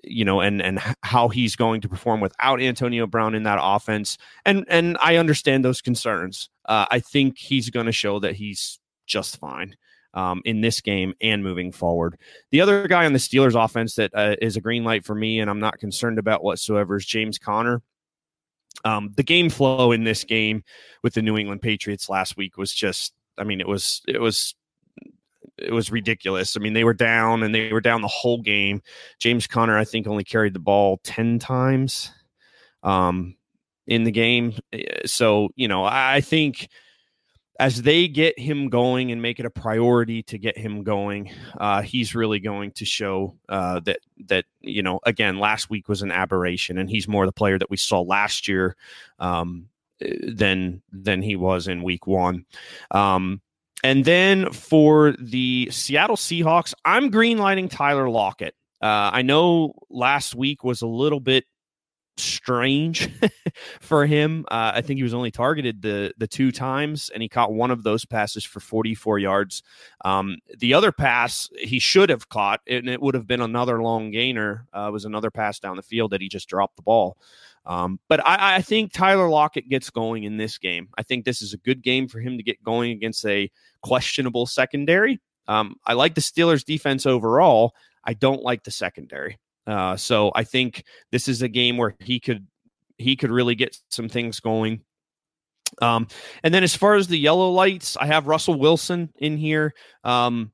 [0.02, 4.18] you know, and and how he's going to perform without Antonio Brown in that offense,
[4.44, 6.48] and and I understand those concerns.
[6.64, 9.76] Uh, I think he's going to show that he's just fine
[10.14, 12.16] um, in this game and moving forward.
[12.50, 15.40] The other guy on the Steelers offense that uh, is a green light for me
[15.40, 17.82] and I'm not concerned about whatsoever is James Conner.
[18.84, 20.62] Um, the game flow in this game
[21.02, 24.54] with the New England Patriots last week was just, I mean, it was, it was,
[25.56, 26.56] it was ridiculous.
[26.56, 28.82] I mean, they were down and they were down the whole game.
[29.20, 32.10] James Conner, I think, only carried the ball 10 times
[32.82, 33.36] um,
[33.86, 34.54] in the game.
[35.06, 36.68] So, you know, I think
[37.60, 41.82] as they get him going and make it a priority to get him going, uh,
[41.82, 46.10] he's really going to show uh, that that you know again last week was an
[46.10, 48.76] aberration, and he's more the player that we saw last year
[49.18, 49.68] um,
[50.00, 52.44] than than he was in week one.
[52.90, 53.40] Um,
[53.84, 58.54] and then for the Seattle Seahawks, I'm greenlighting Tyler Lockett.
[58.80, 61.44] Uh, I know last week was a little bit
[62.16, 63.10] strange
[63.80, 64.44] for him.
[64.50, 67.70] Uh, I think he was only targeted the the two times, and he caught one
[67.70, 69.62] of those passes for 44 yards.
[70.04, 74.10] Um, the other pass he should have caught, and it would have been another long
[74.10, 74.66] gainer.
[74.72, 77.16] Uh, was another pass down the field that he just dropped the ball.
[77.66, 80.88] Um, but I, I, think Tyler Lockett gets going in this game.
[80.98, 83.50] I think this is a good game for him to get going against a
[83.82, 85.18] questionable secondary.
[85.48, 87.72] Um, I like the Steelers' defense overall.
[88.04, 89.38] I don't like the secondary.
[89.66, 92.46] Uh, so I think this is a game where he could
[92.98, 94.82] he could really get some things going.
[95.82, 96.06] Um,
[96.42, 99.74] and then as far as the yellow lights, I have Russell Wilson in here.
[100.04, 100.52] Um,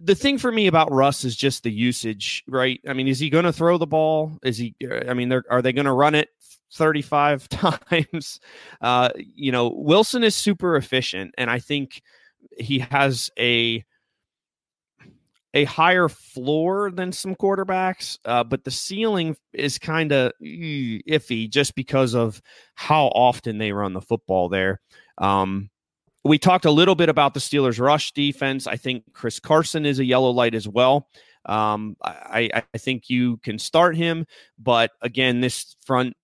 [0.00, 2.80] the thing for me about Russ is just the usage, right?
[2.88, 4.38] I mean, is he going to throw the ball?
[4.42, 4.74] Is he?
[5.08, 6.28] I mean, are they going to run it
[6.74, 8.40] 35 times?
[8.80, 12.02] Uh, you know, Wilson is super efficient, and I think
[12.56, 13.84] he has a
[15.54, 21.76] a higher floor than some quarterbacks, uh, but the ceiling is kind of iffy just
[21.76, 22.42] because of
[22.74, 24.80] how often they run the football there.
[25.18, 25.70] Um,
[26.24, 28.66] we talked a little bit about the Steelers' rush defense.
[28.66, 31.08] I think Chris Carson is a yellow light as well.
[31.46, 34.26] Um, I, I think you can start him,
[34.58, 36.16] but again, this front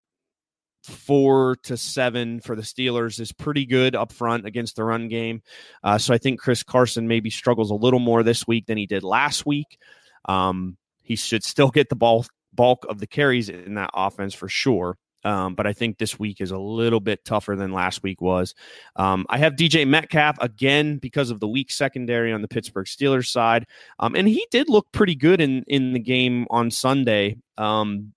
[0.83, 5.43] four to seven for the Steelers is pretty good up front against the run game.
[5.83, 8.87] Uh, so I think Chris Carson maybe struggles a little more this week than he
[8.87, 9.79] did last week.
[10.27, 14.49] Um, he should still get the ball bulk of the carries in that offense for
[14.49, 14.97] sure.
[15.23, 18.55] Um, but I think this week is a little bit tougher than last week was.
[18.97, 23.27] Um, I have DJ Metcalf again because of the weak secondary on the Pittsburgh Steelers
[23.27, 23.67] side,
[23.99, 27.37] um, and he did look pretty good in in the game on Sunday.
[27.59, 28.15] Um,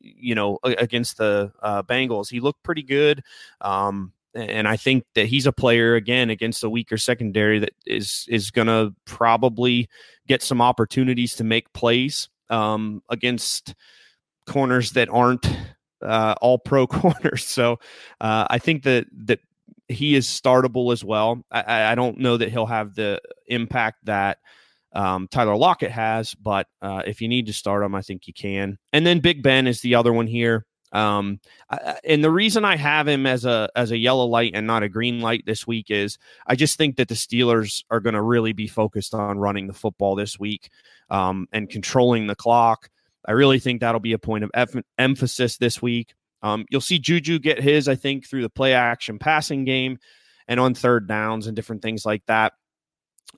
[0.00, 3.22] you know, against the uh, Bengals, he looked pretty good.
[3.60, 8.26] Um, and I think that he's a player again against a weaker secondary that is
[8.28, 9.88] is going to probably
[10.26, 13.74] get some opportunities to make plays um, against
[14.46, 15.46] corners that aren't
[16.02, 17.44] uh, all pro corners.
[17.44, 17.78] So
[18.20, 19.40] uh, I think that that
[19.88, 21.44] he is startable as well.
[21.50, 24.38] I, I, don't know that he'll have the impact that
[24.94, 28.32] um, Tyler Lockett has, but uh, if you need to start him, I think you
[28.32, 28.78] can.
[28.92, 30.64] And then Big Ben is the other one here.
[30.92, 31.40] Um,
[32.04, 34.88] and the reason I have him as a as a yellow light and not a
[34.88, 38.52] green light this week is I just think that the Steelers are going to really
[38.52, 40.70] be focused on running the football this week
[41.10, 42.90] um, and controlling the clock.
[43.26, 46.14] I really think that'll be a point of emphasis this week.
[46.42, 49.98] Um, you'll see Juju get his, I think, through the play action passing game
[50.46, 52.52] and on third downs and different things like that.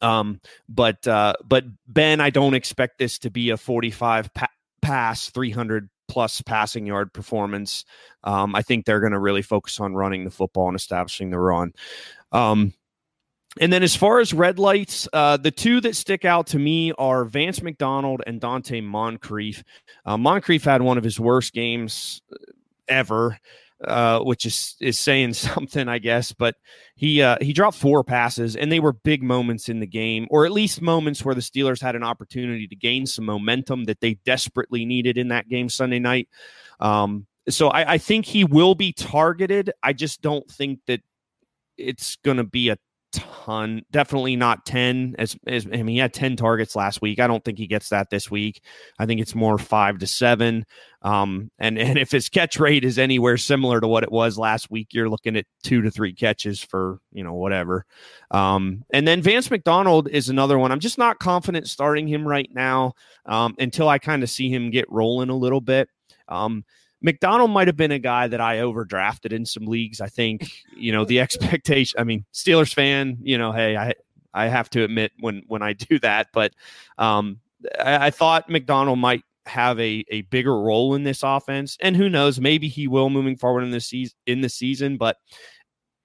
[0.03, 4.49] Um, but uh, but Ben, I don't expect this to be a 45 pa-
[4.82, 7.84] pass, 300 plus passing yard performance.
[8.24, 11.39] Um, I think they're going to really focus on running the football and establishing the
[11.39, 11.72] run.
[12.32, 12.72] Um,
[13.59, 16.93] and then as far as red lights, uh, the two that stick out to me
[16.93, 19.64] are Vance McDonald and Donte Moncrief.
[20.05, 22.37] Uh, Moncrief had one of his worst games uh,
[22.89, 23.39] ever,
[23.85, 26.33] uh, which is is saying something, I guess.
[26.33, 26.57] But
[26.95, 30.47] he uh, he dropped four passes, and they were big moments in the game, or
[30.47, 34.14] at least moments where the Steelers had an opportunity to gain some momentum that they
[34.24, 36.29] desperately needed in that game Sunday night.
[36.81, 39.72] Um, so I, I think he will be targeted.
[39.83, 41.01] I just don't think that
[41.77, 42.79] it's going to be a
[43.17, 43.83] ton.
[43.91, 47.19] Definitely not 10 as, as I mean he had 10 targets last week.
[47.19, 48.62] I don't think he gets that this week.
[48.99, 50.64] I think it's more 5 to 7.
[51.03, 54.71] Um and and if his catch rate is anywhere similar to what it was last
[54.71, 57.85] week, you're looking at 2 to 3 catches for, you know, whatever.
[58.31, 60.73] Um and then Vance McDonald is another one.
[60.73, 62.93] I'm just not confident starting him right now
[63.27, 65.89] um until I kind of see him get rolling a little bit.
[66.29, 66.64] Um
[67.03, 70.01] McDonald might have been a guy that I overdrafted in some leagues.
[70.01, 73.94] I think, you know, the expectation, I mean, Steelers fan, you know, hey, I
[74.34, 76.53] I have to admit when when I do that, but
[76.99, 77.40] um
[77.78, 81.76] I, I thought McDonald might have a, a bigger role in this offense.
[81.80, 85.16] And who knows, maybe he will moving forward in the season in the season, but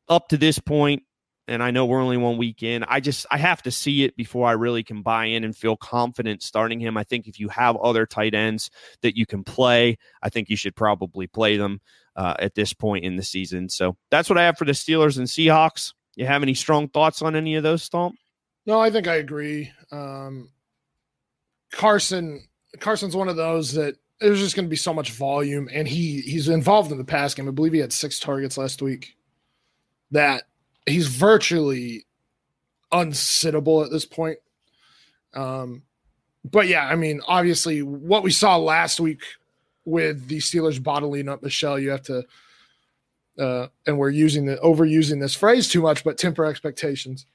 [0.08, 1.04] up to this point,
[1.48, 2.84] and I know we're only one week in.
[2.84, 5.76] I just I have to see it before I really can buy in and feel
[5.76, 6.98] confident starting him.
[6.98, 8.70] I think if you have other tight ends
[9.02, 11.82] that you can play, I think you should probably play them
[12.16, 13.70] uh, at this point in the season.
[13.70, 15.94] So that's what I have for the Steelers and Seahawks.
[16.16, 18.16] You have any strong thoughts on any of those, Stomp?
[18.66, 19.72] No, I think I agree.
[19.92, 20.50] Um,
[21.72, 22.48] Carson
[22.80, 26.22] Carson's one of those that there's just going to be so much volume, and he
[26.22, 27.48] he's involved in the pass game.
[27.48, 29.16] I believe he had six targets last week.
[30.12, 30.44] That
[30.86, 32.06] he's virtually
[32.92, 34.40] unsittable at this point.
[35.34, 35.84] Um,
[36.44, 39.22] but yeah, I mean, obviously, what we saw last week
[39.86, 42.24] with the Steelers bottling up Michel, you have to,
[43.40, 47.26] uh, and we're using the overusing this phrase too much, but temper expectations.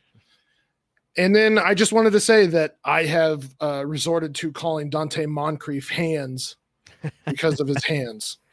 [1.16, 5.26] And then I just wanted to say that I have uh, resorted to calling Donte
[5.26, 6.56] Moncrief hands
[7.24, 8.38] because of his hands.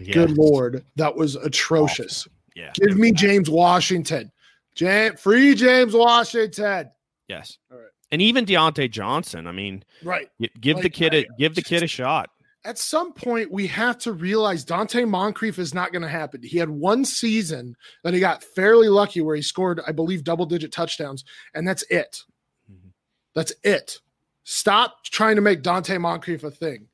[0.00, 0.14] Yes.
[0.14, 2.28] Good lord, that was atrocious.
[2.58, 2.72] Yeah.
[2.74, 4.32] Give me James Washington.
[4.74, 6.90] Jam- free James Washington.
[7.28, 7.58] Yes.
[7.70, 7.86] All right.
[8.10, 9.46] And even Diontae Johnson.
[9.46, 10.28] I mean, right.
[10.60, 12.30] Give like, the kid a give the kid a shot.
[12.64, 16.42] At some point, we have to realize Donte Moncrief is not going to happen.
[16.42, 20.44] He had one season that he got fairly lucky where he scored, I believe, double
[20.44, 22.24] digit touchdowns, and that's it.
[22.70, 22.88] Mm-hmm.
[23.34, 24.00] That's it.
[24.42, 26.88] Stop trying to make Donte Moncrief a thing.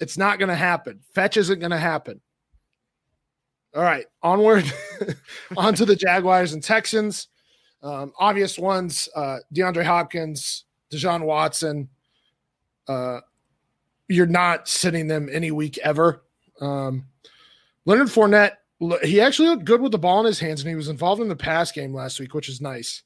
[0.00, 1.00] It's not going to happen.
[1.14, 2.20] Fetch isn't going to happen.
[3.76, 4.64] All right, onward,
[5.56, 7.28] on to the Jaguars and Texans.
[7.82, 11.90] Um, obvious ones: uh, DeAndre Hopkins, Deshaun Watson.
[12.88, 13.20] Uh,
[14.08, 16.22] you're not sitting them any week ever.
[16.58, 17.08] Um,
[17.84, 18.52] Leonard Fournette,
[19.02, 21.28] he actually looked good with the ball in his hands, and he was involved in
[21.28, 23.02] the pass game last week, which is nice.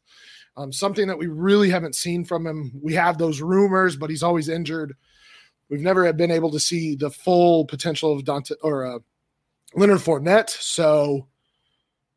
[0.56, 2.70] Um, something that we really haven't seen from him.
[2.80, 4.94] We have those rumors, but he's always injured.
[5.68, 8.98] We've never been able to see the full potential of Dante or uh,
[9.74, 10.50] Leonard Fournette.
[10.50, 11.28] So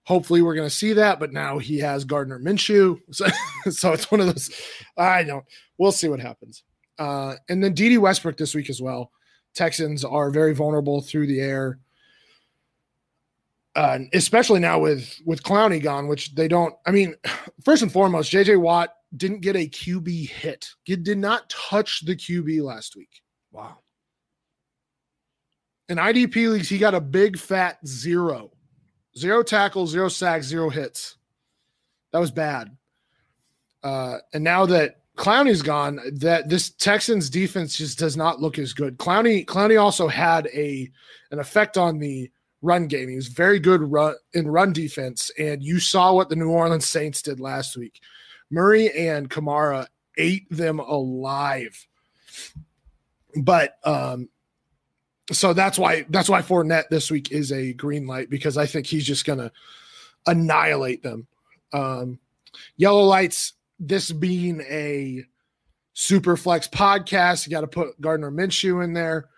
[0.04, 1.20] hopefully we're going to see that.
[1.20, 3.00] But now he has Gardner Minshew.
[3.12, 3.26] So,
[3.70, 4.50] so it's one of those.
[4.98, 5.46] I don't.
[5.78, 6.64] We'll see what happens.
[7.00, 9.12] Uh, and then Dede Westbrook this week as well.
[9.56, 11.80] Texans are very vulnerable through the air.
[13.76, 16.76] Uh, especially now with with Clowney gone, which they don't.
[16.86, 17.16] I mean,
[17.66, 20.70] first and foremost, JJ Watt didn't get a QB hit.
[20.84, 23.22] He did not touch the QB last week.
[23.52, 23.78] Wow.
[25.94, 28.50] In IDP leagues, he got a big fat zero,
[29.16, 31.18] zero tackles, zero sacks, zero hits.
[32.12, 32.76] That was bad.
[33.84, 38.74] Uh, and now that Clowney's gone, that this Texans defense just does not look as
[38.74, 38.98] good.
[38.98, 40.90] Clowney Clowney also had a
[41.30, 42.32] an effect on the
[42.64, 43.08] run game.
[43.08, 46.90] He was very good run in run defense, and you saw what the New Orleans
[46.90, 48.02] Saints did last week.
[48.50, 49.86] Murray and Kamara
[50.18, 51.86] ate them alive.
[53.36, 54.30] But um,
[55.32, 58.88] so that's why that's why Fournette this week is a green light because I think
[58.88, 59.52] he's just gonna
[60.26, 61.28] annihilate them.
[61.72, 62.20] Um,
[62.78, 65.26] yellow lights this being a
[65.94, 69.30] super flex podcast, you got to put Gardner Minshew in there.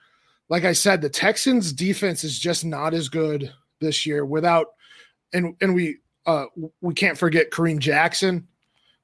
[0.50, 4.68] Like I said, the Texans defense is just not as good this year without
[5.34, 6.46] and and we uh
[6.82, 8.48] we can't forget Kareem Jackson,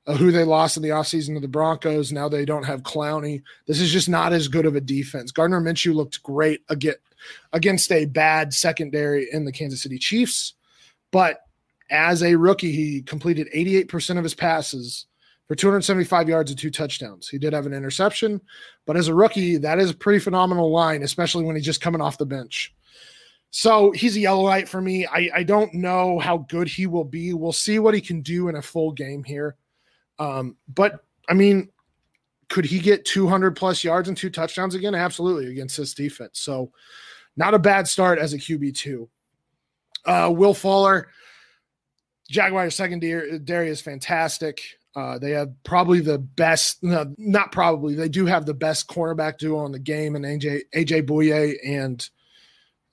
[0.08, 2.12] uh, who they lost in the offseason to the Broncos.
[2.12, 3.44] Now they don't have Clowney.
[3.68, 5.32] This is just not as good of a defense.
[5.32, 6.62] Gardner Minshew looked great
[7.52, 10.54] against a bad secondary in the Kansas City Chiefs,
[11.12, 11.42] but
[11.90, 15.06] as a rookie, he completed 88% of his passes
[15.48, 17.28] for 275 yards and two touchdowns.
[17.28, 18.40] He did have an interception,
[18.86, 22.00] but as a rookie, that is a pretty phenomenal line, especially when he's just coming
[22.00, 22.74] off the bench.
[23.50, 25.06] So he's a yellow light for me.
[25.06, 27.34] I, I don't know how good he will be.
[27.34, 29.58] We'll see what he can do in a full game here.
[30.22, 31.70] Um, but I mean,
[32.48, 34.94] could he get 200 plus yards and two touchdowns again?
[34.94, 36.40] Absolutely against this defense.
[36.40, 36.72] So
[37.36, 39.08] not a bad start as a QB2.
[40.06, 41.08] Uh, Will Fuller,
[42.30, 44.62] Jaguars secondary is fantastic.
[44.96, 49.38] Uh, they have probably the best, no, not probably, they do have the best cornerback
[49.38, 52.10] duo in the game, and AJ AJ Bouye and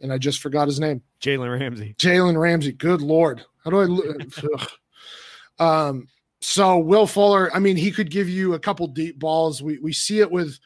[0.00, 1.96] and I just forgot his name, Jalen Ramsey.
[1.98, 2.70] Jalen Ramsey.
[2.70, 4.22] Good lord, how do
[5.58, 5.88] I?
[5.88, 6.08] um.
[6.40, 9.62] So Will Fuller, I mean, he could give you a couple deep balls.
[9.62, 10.58] We we see it with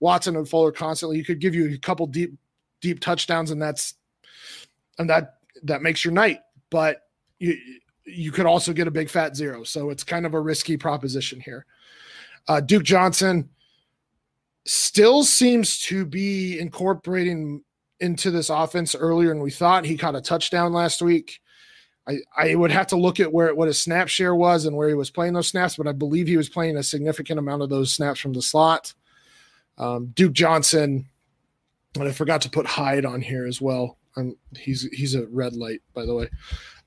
[0.00, 1.16] Watson and Fuller constantly.
[1.16, 2.34] He could give you a couple deep
[2.80, 3.94] deep touchdowns, and that's
[4.98, 6.40] and that that makes your night.
[6.70, 7.02] But
[7.38, 7.56] you
[8.04, 9.64] you could also get a big fat zero.
[9.64, 11.66] So it's kind of a risky proposition here.
[12.46, 13.48] Uh, Duke Johnson
[14.64, 17.62] still seems to be incorporating
[18.00, 19.84] into this offense earlier than we thought.
[19.84, 21.40] He caught a touchdown last week.
[22.08, 24.88] I, I would have to look at where what his snap share was and where
[24.88, 27.68] he was playing those snaps, but I believe he was playing a significant amount of
[27.68, 28.94] those snaps from the slot.
[29.78, 31.08] Um, Duke Johnson,
[31.94, 33.98] and I forgot to put Hyde on here as well.
[34.16, 36.30] Um, he's he's a red light, by the way.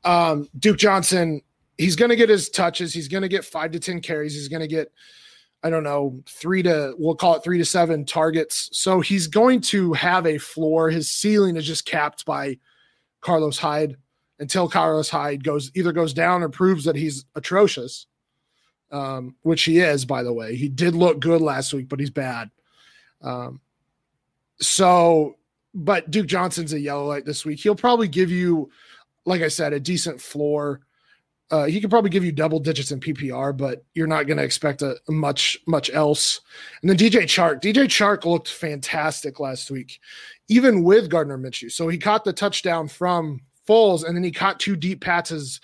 [0.04, 1.42] Um, Duke Johnson,
[1.78, 2.94] he's going to get his touches.
[2.94, 4.34] He's going to get five to 10 carries.
[4.34, 4.92] He's going to get,
[5.64, 8.70] I don't know, three to, we'll call it three to seven targets.
[8.72, 10.90] So he's going to have a floor.
[10.90, 12.58] His ceiling is just capped by
[13.22, 13.98] Carlos Hyde
[14.40, 18.08] until Carlos Hyde goes either goes down or proves that he's atrocious,
[18.92, 20.56] um, which he is, by the way.
[20.56, 22.50] He did look good last week, but he's bad.
[23.22, 23.60] Um,
[24.62, 25.38] so,
[25.74, 27.60] but Duke Johnson's a yellow light this week.
[27.60, 28.70] He'll probably give you
[29.26, 30.82] like I said, a decent floor.
[31.52, 34.44] Uh, he could probably give you double digits in PPR, but you're not going to
[34.44, 36.42] expect a, a, much much else.
[36.82, 40.00] And then DJ Chark, DJ Chark looked fantastic last week,
[40.48, 41.72] even with Gardner Minshew.
[41.72, 45.62] So he caught the touchdown from Foles, and then he caught two deep passes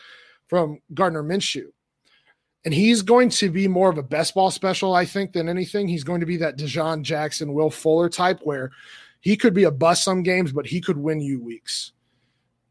[0.48, 1.68] from Gardner Minshew.
[2.64, 5.88] And he's going to be more of a best ball special, I think, than anything.
[5.88, 8.72] He's going to be that DeSean Jackson, Will Fuller type, where
[9.22, 11.92] he could be a bust some games, but he could win you weeks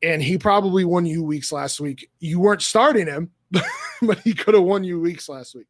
[0.04, 2.10] and he probably won you weeks last week.
[2.20, 3.30] You weren't starting him,
[4.02, 5.66] but he could have won you weeks last week.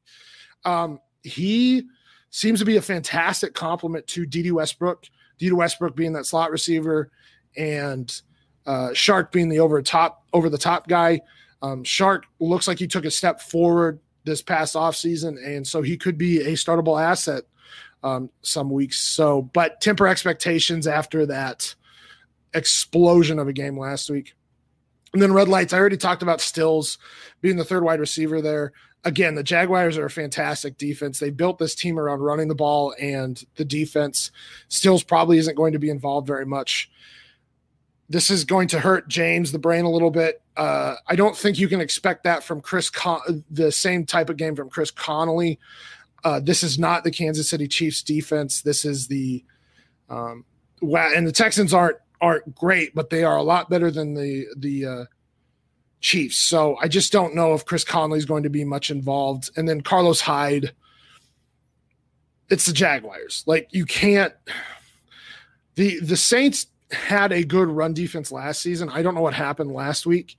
[0.64, 1.84] Um, he
[2.30, 5.04] seems to be a fantastic complement to Dede Westbrook.
[5.38, 7.12] Dede Westbrook being that slot receiver,
[7.56, 8.20] and
[8.66, 11.20] uh, Chark being the over top over the top guy.
[11.62, 15.96] Um, Chark looks like he took a step forward this past offseason, and so he
[15.96, 17.44] could be a startable asset
[18.02, 19.00] um, some weeks.
[19.00, 21.74] So, but temper expectations after that
[22.52, 24.34] explosion of a game last week.
[25.12, 25.72] And then red lights.
[25.72, 26.98] I already talked about Stills
[27.40, 28.72] being the third wide receiver there.
[29.04, 31.18] Again, the Jaguars are a fantastic defense.
[31.18, 34.30] They built this team around running the ball and the defense.
[34.68, 36.90] Stills probably isn't going to be involved very much.
[38.08, 40.42] This is going to hurt James the brain a little bit.
[40.56, 44.36] Uh, I don't think you can expect that from Chris, Con- the same type of
[44.36, 45.58] game from Chris Conley.
[46.22, 48.62] Uh, this is not the Kansas City Chiefs defense.
[48.62, 49.44] This is the
[50.08, 50.44] um,
[50.80, 54.86] and the Texans aren't aren't great, but they are a lot better than the the
[54.86, 55.04] uh,
[56.00, 56.36] Chiefs.
[56.36, 59.50] So I just don't know if Chris Conley is going to be much involved.
[59.56, 60.72] And then Carlos Hyde,
[62.50, 63.42] it's the Jaguars.
[63.46, 64.34] Like you can't.
[65.76, 68.88] The the Saints had a good run defense last season.
[68.88, 70.36] I don't know what happened last week,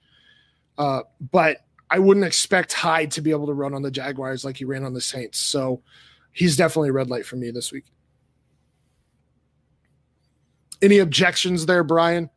[0.78, 1.58] uh, but
[1.90, 4.84] I wouldn't expect Hyde to be able to run on the Jaguars like he ran
[4.84, 5.40] on the Saints.
[5.40, 5.82] So
[6.32, 7.86] he's definitely a red light for me this week.
[10.82, 12.30] Any objections there, Brian?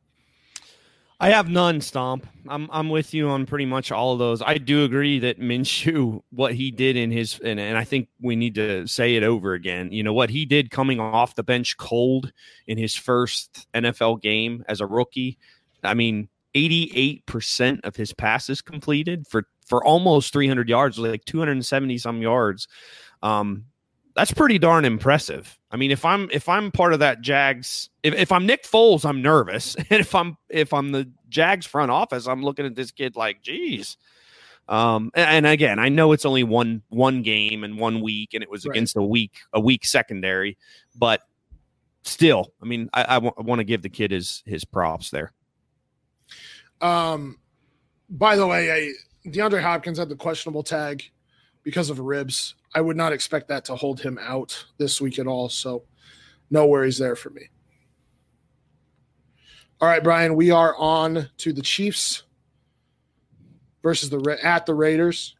[1.20, 2.28] I have none, Stomp.
[2.46, 4.40] I'm I'm with you on pretty much all of those.
[4.40, 8.36] I do agree that Minshew, what he did in his, and, and I think we
[8.36, 9.90] need to say it over again.
[9.90, 12.32] You know what he did coming off the bench cold
[12.68, 15.38] in his first NFL game as a rookie.
[15.82, 22.22] I mean, 88% of his passes completed for for almost 300 yards, like 270 some
[22.22, 22.68] yards.
[23.22, 23.64] Um,
[24.18, 25.56] that's pretty darn impressive.
[25.70, 29.08] I mean, if I'm if I'm part of that Jags, if, if I'm Nick Foles,
[29.08, 32.90] I'm nervous, and if I'm if I'm the Jags front office, I'm looking at this
[32.90, 33.96] kid like, geez.
[34.68, 38.42] Um, and, and again, I know it's only one one game and one week, and
[38.42, 38.72] it was right.
[38.72, 40.58] against a weak a weak secondary,
[40.96, 41.22] but
[42.02, 45.10] still, I mean, I, I, w- I want to give the kid his his props
[45.10, 45.32] there.
[46.80, 47.38] Um,
[48.10, 51.08] by the way, I, DeAndre Hopkins had the questionable tag
[51.62, 52.56] because of ribs.
[52.74, 55.48] I would not expect that to hold him out this week at all.
[55.48, 55.84] So,
[56.50, 57.48] no worries there for me.
[59.80, 62.24] All right, Brian, we are on to the Chiefs
[63.82, 65.36] versus the at the Raiders.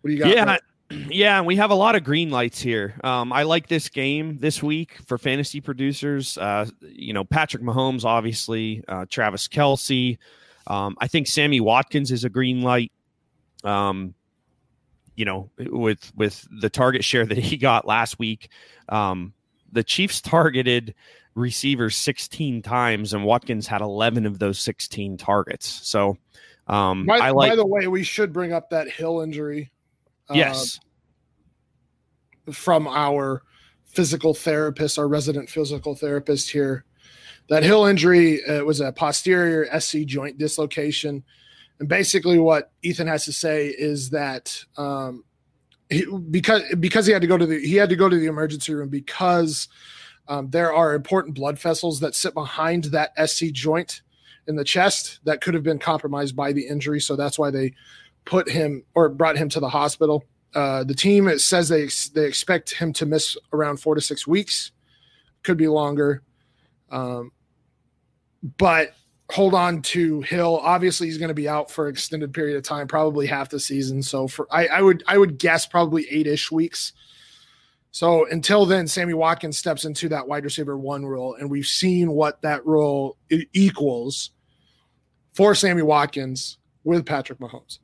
[0.00, 0.30] What do you got?
[0.30, 0.58] Yeah,
[1.10, 2.94] yeah, we have a lot of green lights here.
[3.02, 6.36] Um, I like this game this week for fantasy producers.
[6.38, 10.18] Uh, you know, Patrick Mahomes, obviously, uh, Travis Kelce.
[10.66, 12.92] Um, I think Sammy Watkins is a green light.
[13.64, 14.14] Um,
[15.18, 18.50] you know, with with the target share that he got last week,
[18.88, 19.32] um,
[19.72, 20.94] the Chiefs targeted
[21.34, 25.66] receivers 16 times, and Watkins had 11 of those 16 targets.
[25.86, 26.18] So,
[26.66, 27.50] um, by, I like.
[27.50, 29.70] By the way, we should bring up that Hill injury
[30.32, 30.80] Yes.
[32.46, 33.42] Uh, from our
[33.86, 36.84] physical therapist, our resident physical therapist here.
[37.48, 41.24] That Hill injury uh, was a posterior SC joint dislocation.
[41.80, 45.24] And basically, what Ethan has to say is that um,
[45.90, 48.26] he, because because he had to go to the he had to go to the
[48.26, 49.68] emergency room because
[50.28, 54.02] um, there are important blood vessels that sit behind that SC joint
[54.46, 57.00] in the chest that could have been compromised by the injury.
[57.00, 57.74] So that's why they
[58.24, 60.24] put him or brought him to the hospital.
[60.54, 64.72] Uh, the team says they they expect him to miss around four to six weeks,
[65.42, 66.22] could be longer.
[66.90, 67.32] Um,
[68.56, 68.94] but
[69.30, 70.58] hold on to Hill.
[70.62, 74.02] Obviously, he's going to be out for extended period of time, probably half the season.
[74.02, 76.92] So for I, I would I would guess probably eight ish weeks.
[77.90, 82.12] So until then, Sammy Watkins steps into that wide receiver one role, and we've seen
[82.12, 83.16] what that role
[83.52, 84.30] equals
[85.32, 87.78] for Sammy Watkins with Patrick Mahomes.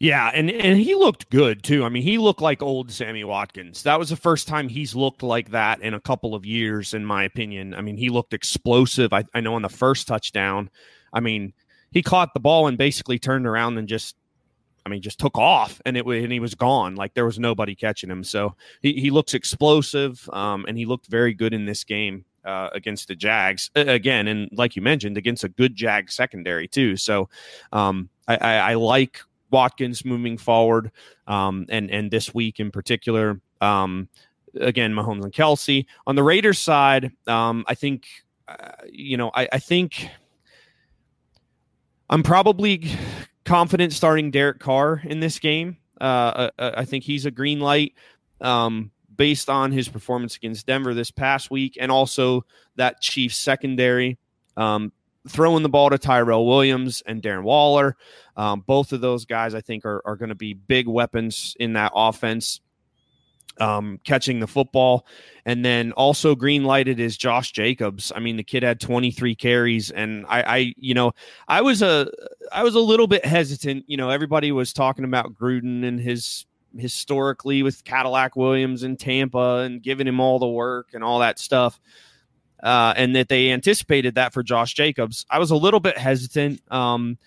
[0.00, 1.84] Yeah, and and he looked good too.
[1.84, 3.82] I mean, he looked like old Sammy Watkins.
[3.82, 7.04] That was the first time he's looked like that in a couple of years, in
[7.04, 7.74] my opinion.
[7.74, 9.12] I mean, he looked explosive.
[9.12, 10.70] I, I know on the first touchdown,
[11.12, 11.52] I mean,
[11.90, 14.16] he caught the ball and basically turned around and just,
[14.86, 16.94] I mean, just took off, and it and he was gone.
[16.94, 18.24] Like there was nobody catching him.
[18.24, 22.24] So he he looks explosive, um, and he looked very good in this game.
[22.42, 26.96] Uh, against the Jags again, and like you mentioned, against a good Jag secondary too.
[26.96, 27.28] So
[27.70, 29.20] um, I, I, I, like
[29.50, 30.90] Watkins moving forward,
[31.26, 33.40] um, and and this week in particular.
[33.60, 34.08] Um,
[34.60, 37.12] again, Mahomes and Kelce on the Raiders side.
[37.26, 38.06] Um, I think
[38.48, 40.08] uh, you know I, I think
[42.08, 42.90] I'm probably
[43.44, 45.76] confident starting Derek Carr in this game.
[46.00, 47.92] Uh, I, uh, uh, I, think he's a green light
[48.40, 52.44] um, based on his performance against Denver this past week, and also
[52.76, 54.18] that Chiefs secondary.
[54.56, 54.92] Um,
[55.28, 57.96] throwing the ball to Tyrell Williams and Darren Waller.
[58.36, 61.74] Um, both of those guys, I think, are, are going to be big weapons in
[61.74, 62.60] that offense.
[63.58, 65.06] Um, catching the football.
[65.44, 68.10] And then also green lighted is Josh Jacobs.
[68.14, 71.12] I mean, the kid had 23 carries, and I, I, you know,
[71.46, 72.10] I was a,
[72.52, 73.84] I was a little bit hesitant.
[73.86, 76.46] You know, everybody was talking about Gruden and his
[76.78, 81.38] historically with Cadillac Williams in Tampa and giving him all the work and all that
[81.38, 81.80] stuff.
[82.62, 85.26] Uh, and that they anticipated that for Josh Jacobs.
[85.30, 87.18] I was a little bit hesitant um,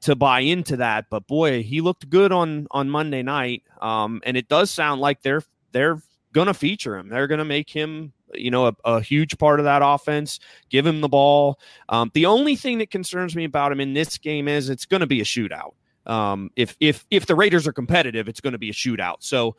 [0.00, 4.36] to buy into that, but boy, he looked good on on Monday night, um, and
[4.36, 6.00] it does sound like they're they're
[6.46, 7.08] to feature him.
[7.08, 10.40] They're to make him you know, a, a, huge part of that offense.
[10.70, 11.58] Give him the ball.
[11.88, 15.00] Um, the only thing that concerns me about him in this game is it's going
[15.00, 15.72] to be a shootout.
[16.06, 19.16] Um, if if if the Raiders are competitive, it's going to be a shootout.
[19.20, 19.56] So,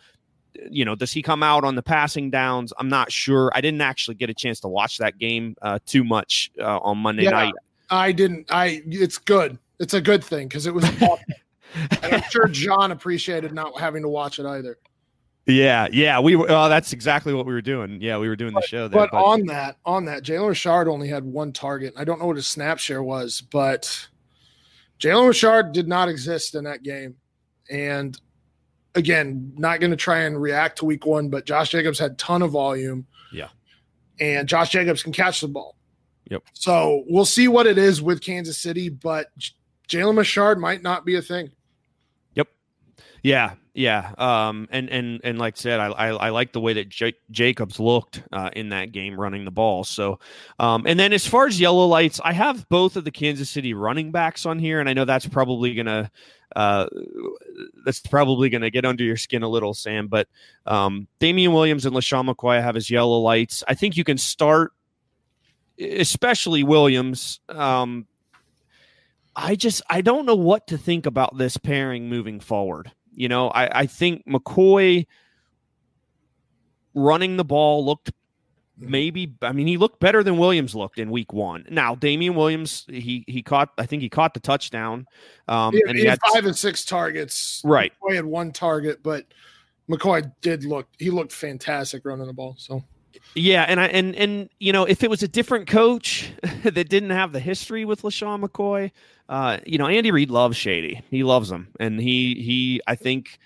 [0.69, 2.73] you know, does he come out on the passing downs?
[2.77, 3.51] I'm not sure.
[3.53, 6.97] I didn't actually get a chance to watch that game uh, too much uh, on
[6.97, 7.53] Monday yeah, night.
[7.89, 8.51] I didn't.
[8.51, 8.81] I.
[8.85, 9.57] It's good.
[9.79, 10.85] It's a good thing because it was.
[12.03, 14.77] I'm sure John appreciated not having to watch it either.
[15.45, 16.45] Yeah, yeah, we were.
[16.49, 18.01] Oh, that's exactly what we were doing.
[18.01, 19.01] Yeah, we were doing the show there.
[19.01, 21.93] But, but on that, on that, Jalen Richard only had one target.
[21.97, 24.07] I don't know what his snap share was, but
[24.99, 27.15] Jalen Richard did not exist in that game.
[27.69, 28.19] And
[28.95, 32.41] again, not going to try and react to Week One, but Josh Jacobs had ton
[32.41, 33.05] of volume.
[33.31, 33.49] Yeah,
[34.19, 35.75] and Josh Jacobs can catch the ball.
[36.29, 36.43] Yep.
[36.53, 39.31] So we'll see what it is with Kansas City, but
[39.87, 41.51] Jalen Richard might not be a thing.
[42.35, 42.47] Yep.
[43.23, 46.73] Yeah, yeah, um, and and and like I said, I I, I like the way
[46.73, 49.85] that J- Jacobs looked uh, in that game running the ball.
[49.85, 50.19] So,
[50.59, 53.73] um, and then as far as yellow lights, I have both of the Kansas City
[53.73, 56.11] running backs on here, and I know that's probably gonna
[56.57, 56.87] uh,
[57.85, 60.07] that's probably gonna get under your skin a little, Sam.
[60.07, 60.27] But
[60.65, 63.63] um, Damien Williams and LeSean McCoy have his yellow lights.
[63.65, 64.73] I think you can start,
[65.79, 67.39] especially Williams.
[67.47, 68.07] Um,
[69.37, 72.91] I just I don't know what to think about this pairing moving forward.
[73.19, 75.05] You know, I, I think McCoy
[76.93, 78.11] running the ball looked
[78.77, 81.65] maybe I mean he looked better than Williams looked in week one.
[81.69, 85.05] Now Damien Williams he he caught I think he caught the touchdown.
[85.49, 87.61] Um he, and he, he had five and six targets.
[87.65, 87.91] Right.
[88.01, 89.25] McCoy had one target, but
[89.89, 92.55] McCoy did look he looked fantastic running the ball.
[92.57, 92.81] So
[93.35, 96.31] yeah, and I and and you know if it was a different coach
[96.63, 98.91] that didn't have the history with LeSean McCoy,
[99.29, 101.01] uh, you know, Andy Reid loves Shady.
[101.11, 103.39] He loves him, and he he I think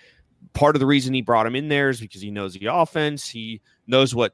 [0.53, 3.27] part of the reason he brought him in there is because he knows the offense.
[3.27, 4.33] He knows what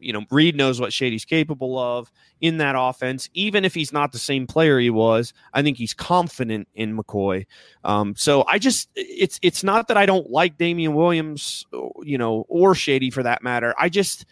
[0.00, 0.24] you know.
[0.30, 2.10] Reid knows what Shady's capable of
[2.40, 3.30] in that offense.
[3.32, 7.46] Even if he's not the same player he was, I think he's confident in McCoy.
[7.84, 11.64] Um, so I just it's it's not that I don't like Damien Williams,
[12.02, 13.72] you know, or Shady for that matter.
[13.78, 14.26] I just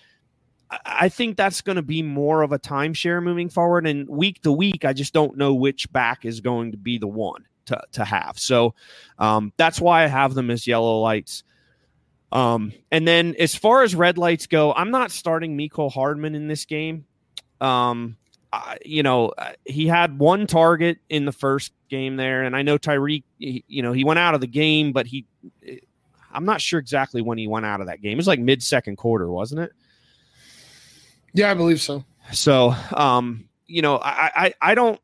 [0.85, 3.87] I think that's going to be more of a timeshare moving forward.
[3.87, 7.09] And week to week, I just don't know which back is going to be the
[7.09, 8.39] one to, to have.
[8.39, 8.75] So
[9.19, 11.43] um, that's why I have them as yellow lights.
[12.33, 16.47] Um, and then as far as red lights go, I'm not starting Mecole Hardman in
[16.47, 17.05] this game.
[17.61, 18.17] Um,
[18.53, 19.33] I, you know,
[19.65, 23.93] he had one target in the first game there, and I know Tyreek, you know,
[23.93, 25.27] he went out of the game, but he,
[26.33, 28.13] I'm not sure exactly when he went out of that game.
[28.13, 29.73] It was like mid second quarter, wasn't it?
[31.33, 32.05] Yeah, I believe so.
[32.33, 35.01] So, um, you know, I, I, I don't,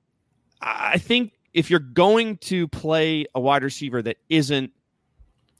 [0.60, 4.72] I think if you're going to play a wide receiver that isn't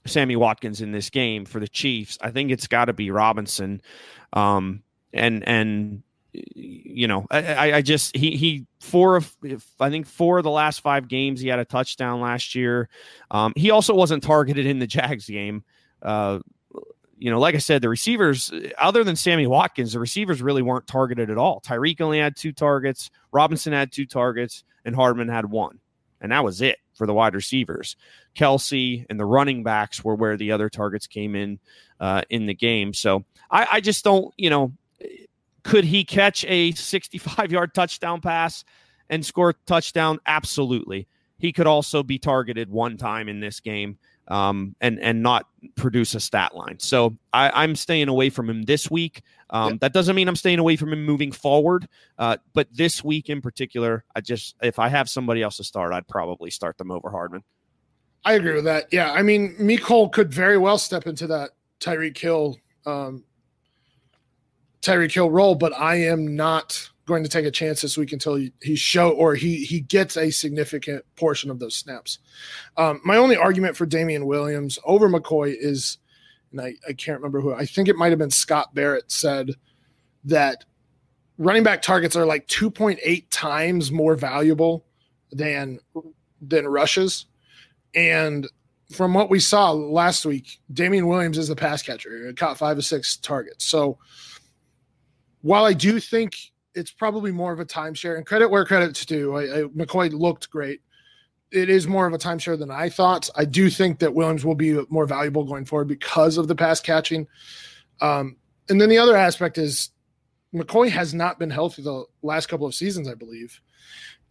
[0.05, 3.81] Sammy Watkins in this game for the Chiefs, I think it's got to be Robinson.
[4.33, 4.83] Um,
[5.13, 6.03] and, and,
[6.33, 9.35] you know, I, I just he he four of
[9.79, 12.89] I think four of the last five games he had a touchdown last year.
[13.31, 15.63] Um, he also wasn't targeted in the Jags game.
[16.01, 16.39] Uh,
[17.17, 20.87] you know, like I said, the receivers, other than Sammy Watkins, the receivers really weren't
[20.87, 21.61] targeted at all.
[21.61, 25.79] Tyreek only had two targets, Robinson had two targets, and Hardman had one.
[26.21, 27.95] And that was it for the wide receivers.
[28.35, 31.59] Kelce and the running backs were where the other targets came in
[31.99, 32.93] uh, in the game.
[32.93, 34.73] So I, I just don't, you know,
[35.63, 38.63] could he catch a 65 yard touchdown pass
[39.09, 40.19] and score a touchdown?
[40.25, 41.07] Absolutely.
[41.37, 46.15] He could also be targeted one time in this game um, and and not produce
[46.15, 46.79] a stat line.
[46.79, 49.21] So I, am staying away from him this week.
[49.49, 49.77] Um, yeah.
[49.81, 51.87] That doesn't mean I'm staying away from him moving forward,
[52.17, 55.93] uh, but this week in particular, I just if I have somebody else to start,
[55.93, 57.43] I'd probably start them over Hardman.
[58.25, 58.87] I agree with that.
[58.91, 63.23] Yeah, I mean, Mecole could very well step into that Tyreek Hill, um,
[64.81, 68.35] Tyreek Hill role, but I am not going to take a chance this week until
[68.35, 72.19] he, show or he he gets a significant portion of those snaps.
[72.75, 75.97] Um, my only argument for Damien Williams over McCoy is,
[76.51, 79.55] and I, I can't remember who I think it might have been Scott Barrett said
[80.25, 80.65] that
[81.37, 84.85] running back targets are like 2.8 times more valuable
[85.31, 85.79] than
[86.41, 87.25] than rushes.
[87.95, 88.47] And
[88.91, 92.27] from what we saw last week, Damien Williams is the pass catcher.
[92.27, 93.65] He caught five or six targets.
[93.65, 93.97] So
[95.41, 98.17] while I do think it's probably more of a timeshare.
[98.17, 99.35] And credit where credit's due.
[99.35, 100.81] I, I, McCoy looked great.
[101.51, 103.29] It is more of a timeshare than I thought.
[103.35, 106.79] I do think that Williams will be more valuable going forward because of the pass
[106.79, 107.27] catching.
[107.99, 108.35] Um,
[108.69, 109.89] and then the other aspect is
[110.53, 113.59] McCoy has not been healthy the last couple of seasons, I believe.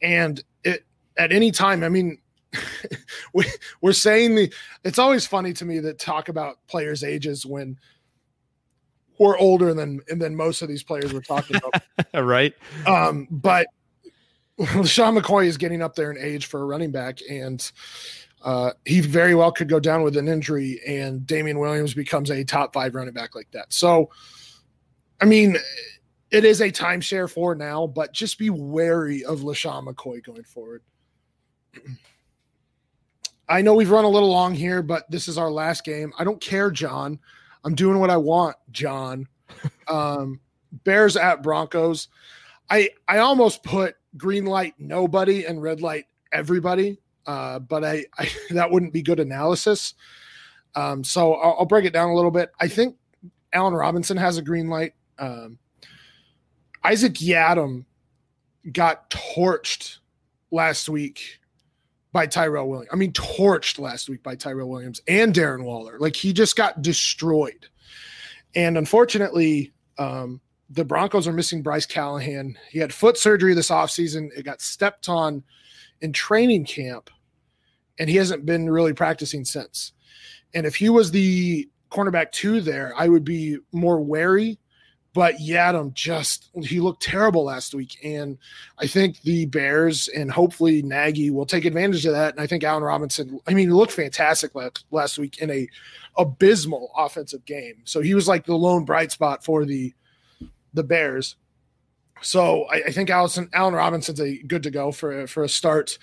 [0.01, 0.85] And it
[1.17, 2.19] at any time, I mean,
[3.33, 3.45] we,
[3.81, 4.53] we're saying the
[4.85, 7.79] it's always funny to me that talk about players' ages when
[9.19, 11.83] we're older than and than most of these players we're talking about.
[12.25, 12.55] right.
[12.87, 13.67] Um, but
[14.85, 17.71] Sean McCoy is getting up there in age for a running back, and
[18.43, 22.45] uh, he very well could go down with an injury, and Damien Williams becomes a
[22.45, 23.73] top five running back like that.
[23.73, 24.11] So,
[25.21, 25.57] I mean,
[26.31, 30.83] it is a timeshare for now, but just be wary of LeSean McCoy going forward.
[33.49, 36.13] I know we've run a little long here, but this is our last game.
[36.19, 37.19] I don't care, John.
[37.67, 39.29] I'm doing what I want, John.
[39.89, 40.41] Um,
[40.83, 42.09] Bears at Broncos.
[42.69, 48.29] I I almost put green light nobody and red light everybody, uh, but I, I
[48.51, 49.95] that wouldn't be good analysis.
[50.75, 52.51] Um, so I'll, I'll, break it down a little bit.
[52.61, 52.97] I think
[53.53, 54.95] Allen Robinson has a green light.
[55.21, 55.59] Um,
[56.83, 57.85] Isaac Yiadom
[58.73, 59.99] got torched
[60.51, 61.39] last week
[62.17, 62.89] by Tyrell Williams.
[62.91, 65.99] I mean, torched last week by Tyrell Williams and Darren Waller.
[65.99, 67.67] Like he just got destroyed.
[68.55, 70.41] And unfortunately, um,
[70.71, 72.57] the Broncos are missing Bryce Callahan.
[72.71, 74.31] He had foot surgery this offseason.
[74.35, 75.45] It got stepped on
[76.01, 77.11] in training camp,
[77.99, 79.93] and he hasn't been really practicing since.
[80.55, 84.59] And if he was the cornerback two there, I would be more wary
[85.17, 88.37] but Yiadom just he looked terrible last week, and
[88.79, 92.35] I think the Bears and hopefully Nagy will take advantage of that.
[92.35, 95.67] And I think Allen Robinson, I mean, he looked fantastic last, last week in a
[96.19, 97.77] abysmal offensive game.
[97.85, 99.95] So he was like the lone bright spot for the
[100.75, 101.37] the Bears.
[102.21, 105.97] So I, I think Allison Allen Robinson's a good to go for for a start.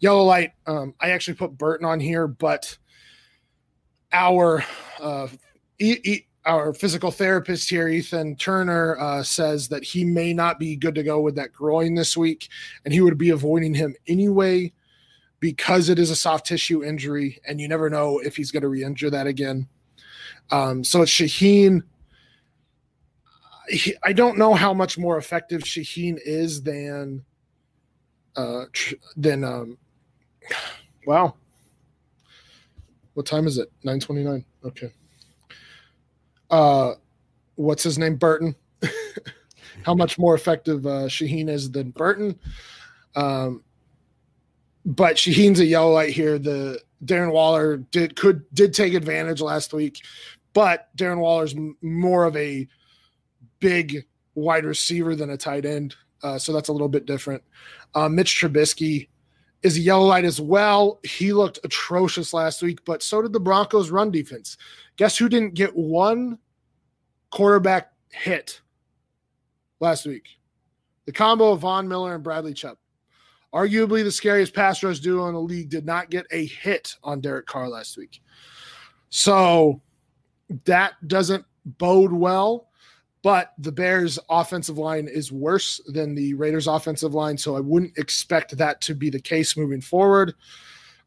[0.00, 0.54] Yellow light.
[0.66, 2.76] Um, I actually put Burton on here, but
[4.12, 4.64] our
[5.00, 5.28] uh,
[5.78, 10.76] e- e- our physical therapist here, Ethan Turner, uh, says that he may not be
[10.76, 12.48] good to go with that groin this week,
[12.84, 14.72] and he would be avoiding him anyway
[15.40, 18.68] because it is a soft tissue injury, and you never know if he's going to
[18.68, 19.68] re-injure that again.
[20.50, 21.82] Um, so it's Shaheen.
[23.68, 27.24] He, I don't know how much more effective Shaheen is than
[28.36, 28.66] uh,
[29.16, 29.78] than um,
[31.06, 31.34] wow.
[33.14, 33.72] What time is it?
[33.82, 34.44] Nine twenty nine.
[34.64, 34.92] Okay
[36.50, 36.94] uh,
[37.56, 38.54] what's his name, Burton.
[39.84, 42.38] How much more effective uh, Shaheen is than Burton.
[43.14, 43.62] Um,
[44.84, 46.38] but Shaheen's a yellow light here.
[46.38, 50.04] The Darren Waller did could did take advantage last week,
[50.52, 52.66] but Darren Waller's m- more of a
[53.60, 54.04] big
[54.34, 57.42] wide receiver than a tight end, uh, so that's a little bit different.
[57.94, 59.08] Uh, Mitch Trubisky
[59.66, 61.00] is a yellow light as well.
[61.02, 64.56] He looked atrocious last week, but so did the Broncos' run defense.
[64.96, 66.38] Guess who didn't get one
[67.30, 68.60] quarterback hit
[69.80, 70.28] last week?
[71.06, 72.78] The combo of Von Miller and Bradley Chubb.
[73.52, 77.20] Arguably the scariest pass rush duo in the league did not get a hit on
[77.20, 78.22] Derek Carr last week.
[79.08, 79.82] So
[80.64, 82.68] that doesn't bode well.
[83.26, 87.98] But the Bears' offensive line is worse than the Raiders' offensive line, so I wouldn't
[87.98, 90.32] expect that to be the case moving forward.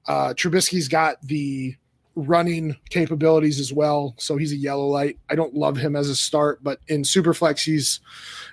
[0.05, 1.77] Uh, Trubisky's got the
[2.15, 4.15] running capabilities as well.
[4.17, 5.17] So he's a yellow light.
[5.29, 8.01] I don't love him as a start, but in Superflex, he's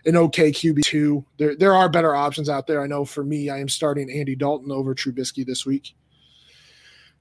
[0.04, 1.24] an okay QB2.
[1.36, 2.80] There, there are better options out there.
[2.80, 5.92] I know for me, I am starting Andy Dalton over Trubisky this week.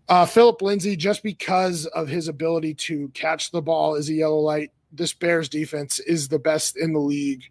[0.08, 4.38] Uh, Phillip Lindsay, just because of his ability to catch the ball, is a yellow
[4.38, 4.70] light.
[4.98, 7.44] This Bears defense is the best in the league.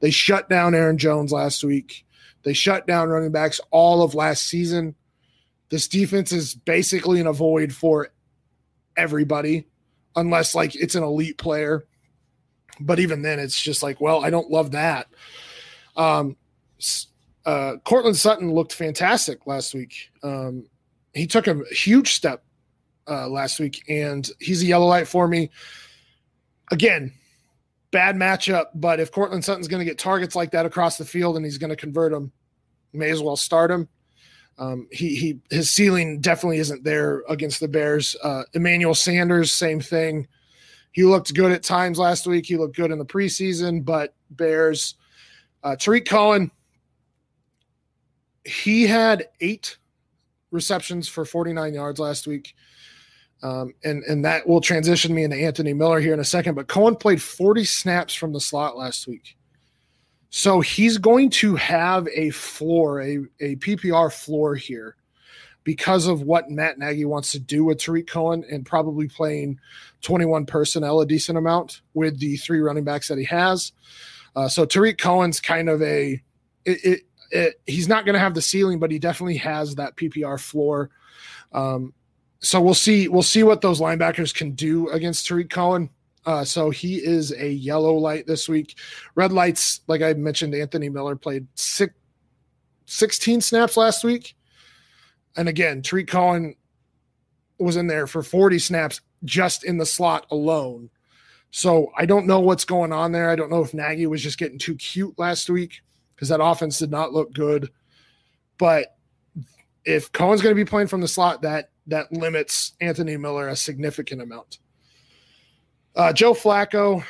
[0.00, 2.04] They shut down Aaron Jones last week.
[2.42, 4.94] They shut down running backs all of last season.
[5.68, 8.08] This defense is basically an avoid for
[8.96, 9.66] everybody
[10.16, 11.86] unless like it's an elite player.
[12.80, 15.08] But even then, it's just like, well, I don't love that.
[15.96, 16.36] Um,
[17.44, 20.10] uh, Courtland Sutton looked fantastic last week.
[20.22, 20.66] Um,
[21.12, 22.42] he took a huge step
[23.06, 25.50] uh, last week, and he's a yellow light for me.
[26.70, 27.12] Again,
[27.90, 31.36] bad matchup, but if Courtland Sutton's going to get targets like that across the field
[31.36, 32.32] and he's going to convert them,
[32.92, 33.88] may as well start him.
[34.58, 38.14] Um, he he his ceiling definitely isn't there against the Bears.
[38.22, 40.28] Uh, Emmanuel Sanders, same thing.
[40.92, 42.46] He looked good at times last week.
[42.46, 44.96] He looked good in the preseason, but Bears.
[45.62, 46.50] Uh, Tarik Cohen,
[48.44, 49.78] he had eight
[50.50, 52.54] receptions for 49 yards last week.
[53.42, 56.54] Um, and and that will transition me into Anthony Miller here in a second.
[56.54, 59.36] But Cohen played 40 snaps from the slot last week.
[60.30, 64.96] So he's going to have a floor, a, a PPR floor here
[65.64, 69.58] because of what Matt Nagy wants to do with Tarik Cohen and probably playing
[70.02, 73.72] 21 personnel a decent amount with the three running backs that he has.
[74.36, 76.22] Uh, so Tarik Cohen's kind of a
[76.64, 77.00] it, it,
[77.30, 80.90] it he's not going to have the ceiling, but he definitely has that PPR floor.
[81.52, 81.92] Um,
[82.40, 85.90] so we'll see we'll see what those linebackers can do against Tarik Cohen.
[86.26, 88.78] Uh, so he is a yellow light this week.
[89.14, 91.94] Red lights, like I mentioned, Anthony Miller played six,
[92.86, 94.36] 16 snaps last week.
[95.36, 96.56] And again, Tarik Cohen
[97.58, 100.90] was in there for 40 snaps just in the slot alone.
[101.50, 103.30] So I don't know what's going on there.
[103.30, 105.82] I don't know if Nagy was just getting too cute last week
[106.14, 107.70] because that offense did not look good.
[108.58, 108.96] But
[109.84, 113.56] if Cohen's going to be playing from the slot, that that limits Anthony Miller a
[113.56, 114.58] significant amount.
[115.94, 117.04] Uh, Joe Flacco,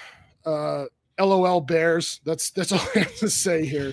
[0.45, 0.87] uh,
[1.19, 2.21] LOL Bears.
[2.25, 3.93] That's that's all I have to say here.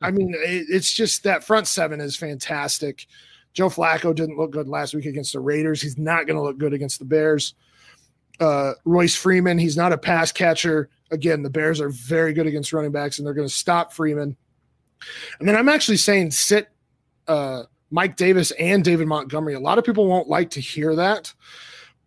[0.00, 3.06] I mean, it, it's just that front seven is fantastic.
[3.52, 5.82] Joe Flacco didn't look good last week against the Raiders.
[5.82, 7.54] He's not going to look good against the Bears.
[8.38, 10.88] Uh, Royce Freeman, he's not a pass catcher.
[11.10, 14.36] Again, the Bears are very good against running backs, and they're going to stop Freeman.
[15.40, 16.68] And then I'm actually saying sit
[17.26, 19.54] uh, Mike Davis and David Montgomery.
[19.54, 21.32] A lot of people won't like to hear that,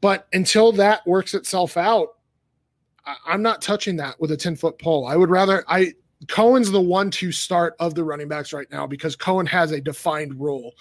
[0.02, 2.10] but until that works itself out,
[3.06, 5.06] I, am not touching that with a 10 foot pole.
[5.06, 5.94] I would rather I
[6.28, 9.82] Cohen's the one to start of the running backs right now because Cohen has a
[9.82, 10.74] defined role.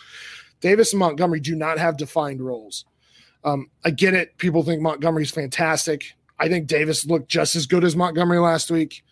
[0.60, 2.84] Davis and Montgomery do not have defined roles.
[3.44, 4.38] Um, I get it.
[4.38, 6.12] People think Montgomery's fantastic.
[6.38, 9.04] I think Davis looked just as good as Montgomery last week.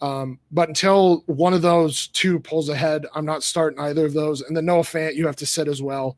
[0.00, 4.42] Um, but until one of those two pulls ahead, I'm not starting either of those.
[4.42, 6.16] And then Noah Fant, you have to sit as well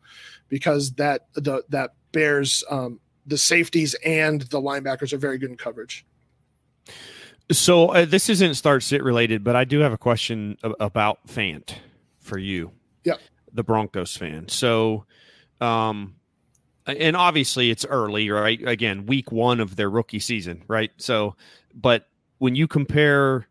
[0.49, 5.57] because that the that bears um, the safeties and the linebackers are very good in
[5.57, 6.05] coverage.
[7.51, 11.75] So uh, this isn't start sit related, but I do have a question about Fant
[12.21, 12.73] for you.
[13.05, 13.15] Yeah,
[13.53, 14.49] the Broncos fan.
[14.49, 15.07] So,
[15.61, 16.17] um,
[16.87, 18.61] and obviously it's early, right?
[18.67, 20.91] Again, week one of their rookie season, right?
[20.99, 21.35] So,
[21.75, 22.09] but
[22.39, 23.47] when you compare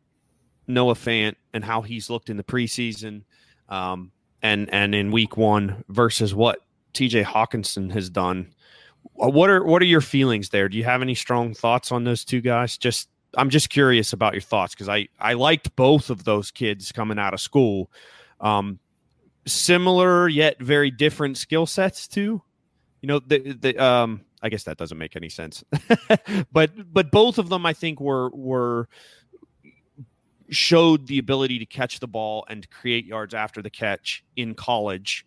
[0.69, 3.23] Noah Fant and how he's looked in the preseason,
[3.67, 6.59] um, and and in week one versus what
[6.93, 7.23] T.J.
[7.23, 8.53] Hockenson has done.
[9.13, 10.69] What are what are your feelings there?
[10.69, 12.77] Do you have any strong thoughts on those two guys?
[12.77, 16.91] Just I'm just curious about your thoughts because I I liked both of those kids
[16.91, 17.91] coming out of school.
[18.39, 18.79] Um,
[19.45, 22.41] similar yet very different skill sets too.
[23.01, 25.63] You know the the um I guess that doesn't make any sense.
[26.51, 28.87] but but both of them I think were were
[30.49, 35.25] showed the ability to catch the ball and create yards after the catch in college.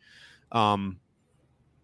[0.51, 0.99] Um,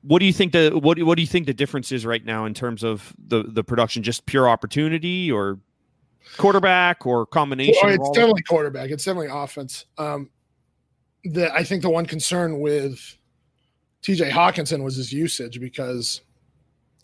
[0.03, 2.45] what do you think the what what do you think the difference is right now
[2.45, 4.03] in terms of the the production?
[4.03, 5.59] Just pure opportunity or
[6.37, 7.75] quarterback or combination?
[7.83, 8.91] Well, it's definitely quarterback.
[8.91, 9.87] It's definitely offense.
[9.97, 10.31] Um,
[11.25, 13.17] the I think the one concern with
[14.03, 16.21] TJ Hockenson was his usage because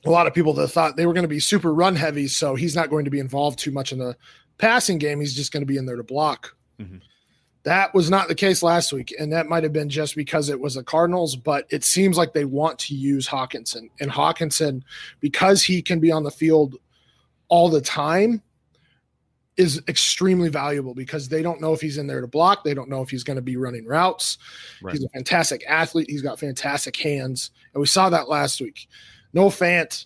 [0.04, 2.54] a lot of people that thought they were going to be super run heavy, so
[2.54, 4.16] he's not going to be involved too much in the
[4.58, 6.56] passing game, he's just going to be in there to block.
[6.80, 6.98] Mm-hmm.
[7.64, 10.60] That was not the case last week, and that might have been just because it
[10.60, 11.34] was the Cardinals.
[11.34, 13.88] But it seems like they want to use Hockenson.
[14.00, 14.82] and Hockenson,
[15.20, 16.76] because he can be on the field
[17.48, 18.42] all the time,
[19.56, 22.64] is extremely valuable because they don't know if he's in there to block.
[22.64, 24.36] They don't know if he's going to be running routes.
[24.82, 24.92] Right.
[24.92, 26.10] He's a fantastic athlete.
[26.10, 28.88] He's got fantastic hands, and we saw that last week.
[29.32, 30.04] Noah Fant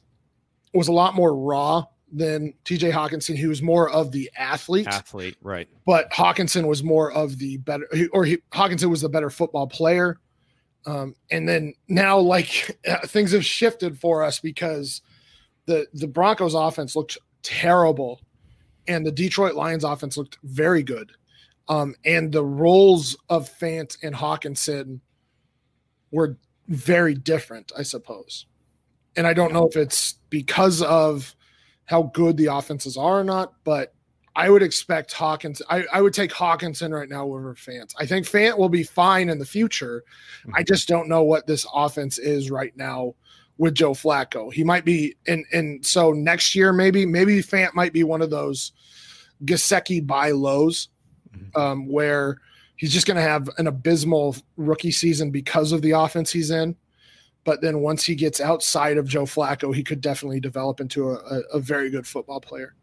[0.74, 4.86] was a lot more raw than TJ Hockenson, who was more of the athlete.
[4.86, 5.68] Athlete, right.
[5.86, 10.18] But Hockenson was more of the better, or he, Hockenson was the better football player.
[10.86, 15.02] Um, and then now, like things have shifted for us because
[15.66, 18.20] the the Broncos offense looked terrible,
[18.86, 21.12] and the Detroit Lions offense looked very good.
[21.68, 25.01] Um, and the roles of Fant and Hockenson
[26.10, 28.47] were very different, I suppose.
[29.16, 31.35] And I don't know if it's because of
[31.89, 33.94] how good the offenses are or not, but
[34.36, 35.62] I would expect Hawkins.
[35.69, 37.93] I, I would take Hockenson right now over Fant.
[37.98, 40.05] I think Fant will be fine in the future.
[40.43, 40.55] Mm-hmm.
[40.55, 43.15] I just don't know what this offense is right now
[43.56, 44.52] with Joe Flacco.
[44.52, 48.31] He might be and and so next year maybe maybe Fant might be one of
[48.31, 48.73] those
[49.44, 50.89] Gesicki buy lows
[51.35, 51.60] mm-hmm.
[51.60, 52.39] um, where
[52.77, 56.77] he's just going to have an abysmal rookie season because of the offense he's in.
[57.48, 61.40] But then once he gets outside of Joe Flacco, he could definitely develop into a,
[61.50, 62.74] a very good football player.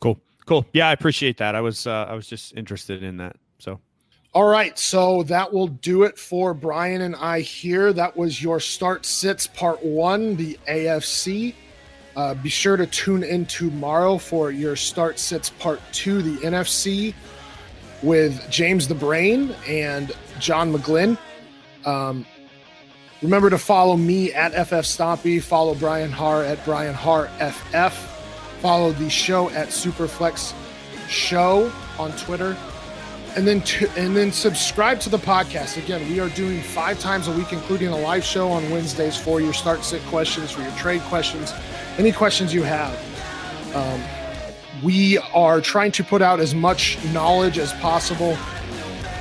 [0.00, 0.66] Cool, cool.
[0.72, 1.54] Yeah, I appreciate that.
[1.54, 3.36] I was uh, I was just interested in that.
[3.60, 3.78] So.
[4.34, 7.92] All right, so that will do it for Brian and I here.
[7.92, 11.54] That was your start sits part one, the AFC.
[12.16, 17.14] Uh, be sure to tune in tomorrow for your start sits part two, the NFC,
[18.02, 20.10] with James the Brain and
[20.40, 21.16] John McGlynn.
[21.84, 22.26] Um,
[23.22, 25.42] Remember to follow me at FF Stompy.
[25.42, 27.94] Follow Brian Harr at Brian Harr FF.
[28.60, 30.52] Follow the show at Superflex
[31.08, 31.72] Show.
[31.98, 32.56] on Twitter.
[33.36, 35.82] And then to, and then subscribe to the podcast.
[35.82, 39.40] Again, we are doing five times a week, including a live show on Wednesdays for
[39.40, 41.52] your start sit questions, for your trade questions,
[41.98, 42.94] any questions you have.
[43.74, 44.02] Um,
[44.82, 48.36] we are trying to put out as much knowledge as possible,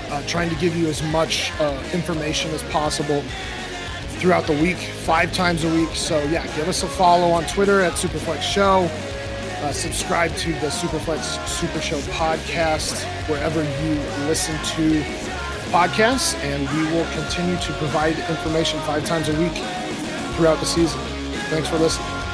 [0.09, 3.23] uh, trying to give you as much uh, information as possible
[4.19, 5.89] throughout the week, five times a week.
[5.95, 8.89] So, yeah, give us a follow on Twitter at Superflex Show.
[9.61, 13.93] Uh, subscribe to the Superflex Super Show podcast wherever you
[14.27, 15.01] listen to
[15.71, 19.55] podcasts, and we will continue to provide information five times a week
[20.35, 20.99] throughout the season.
[21.49, 22.24] Thanks for listening.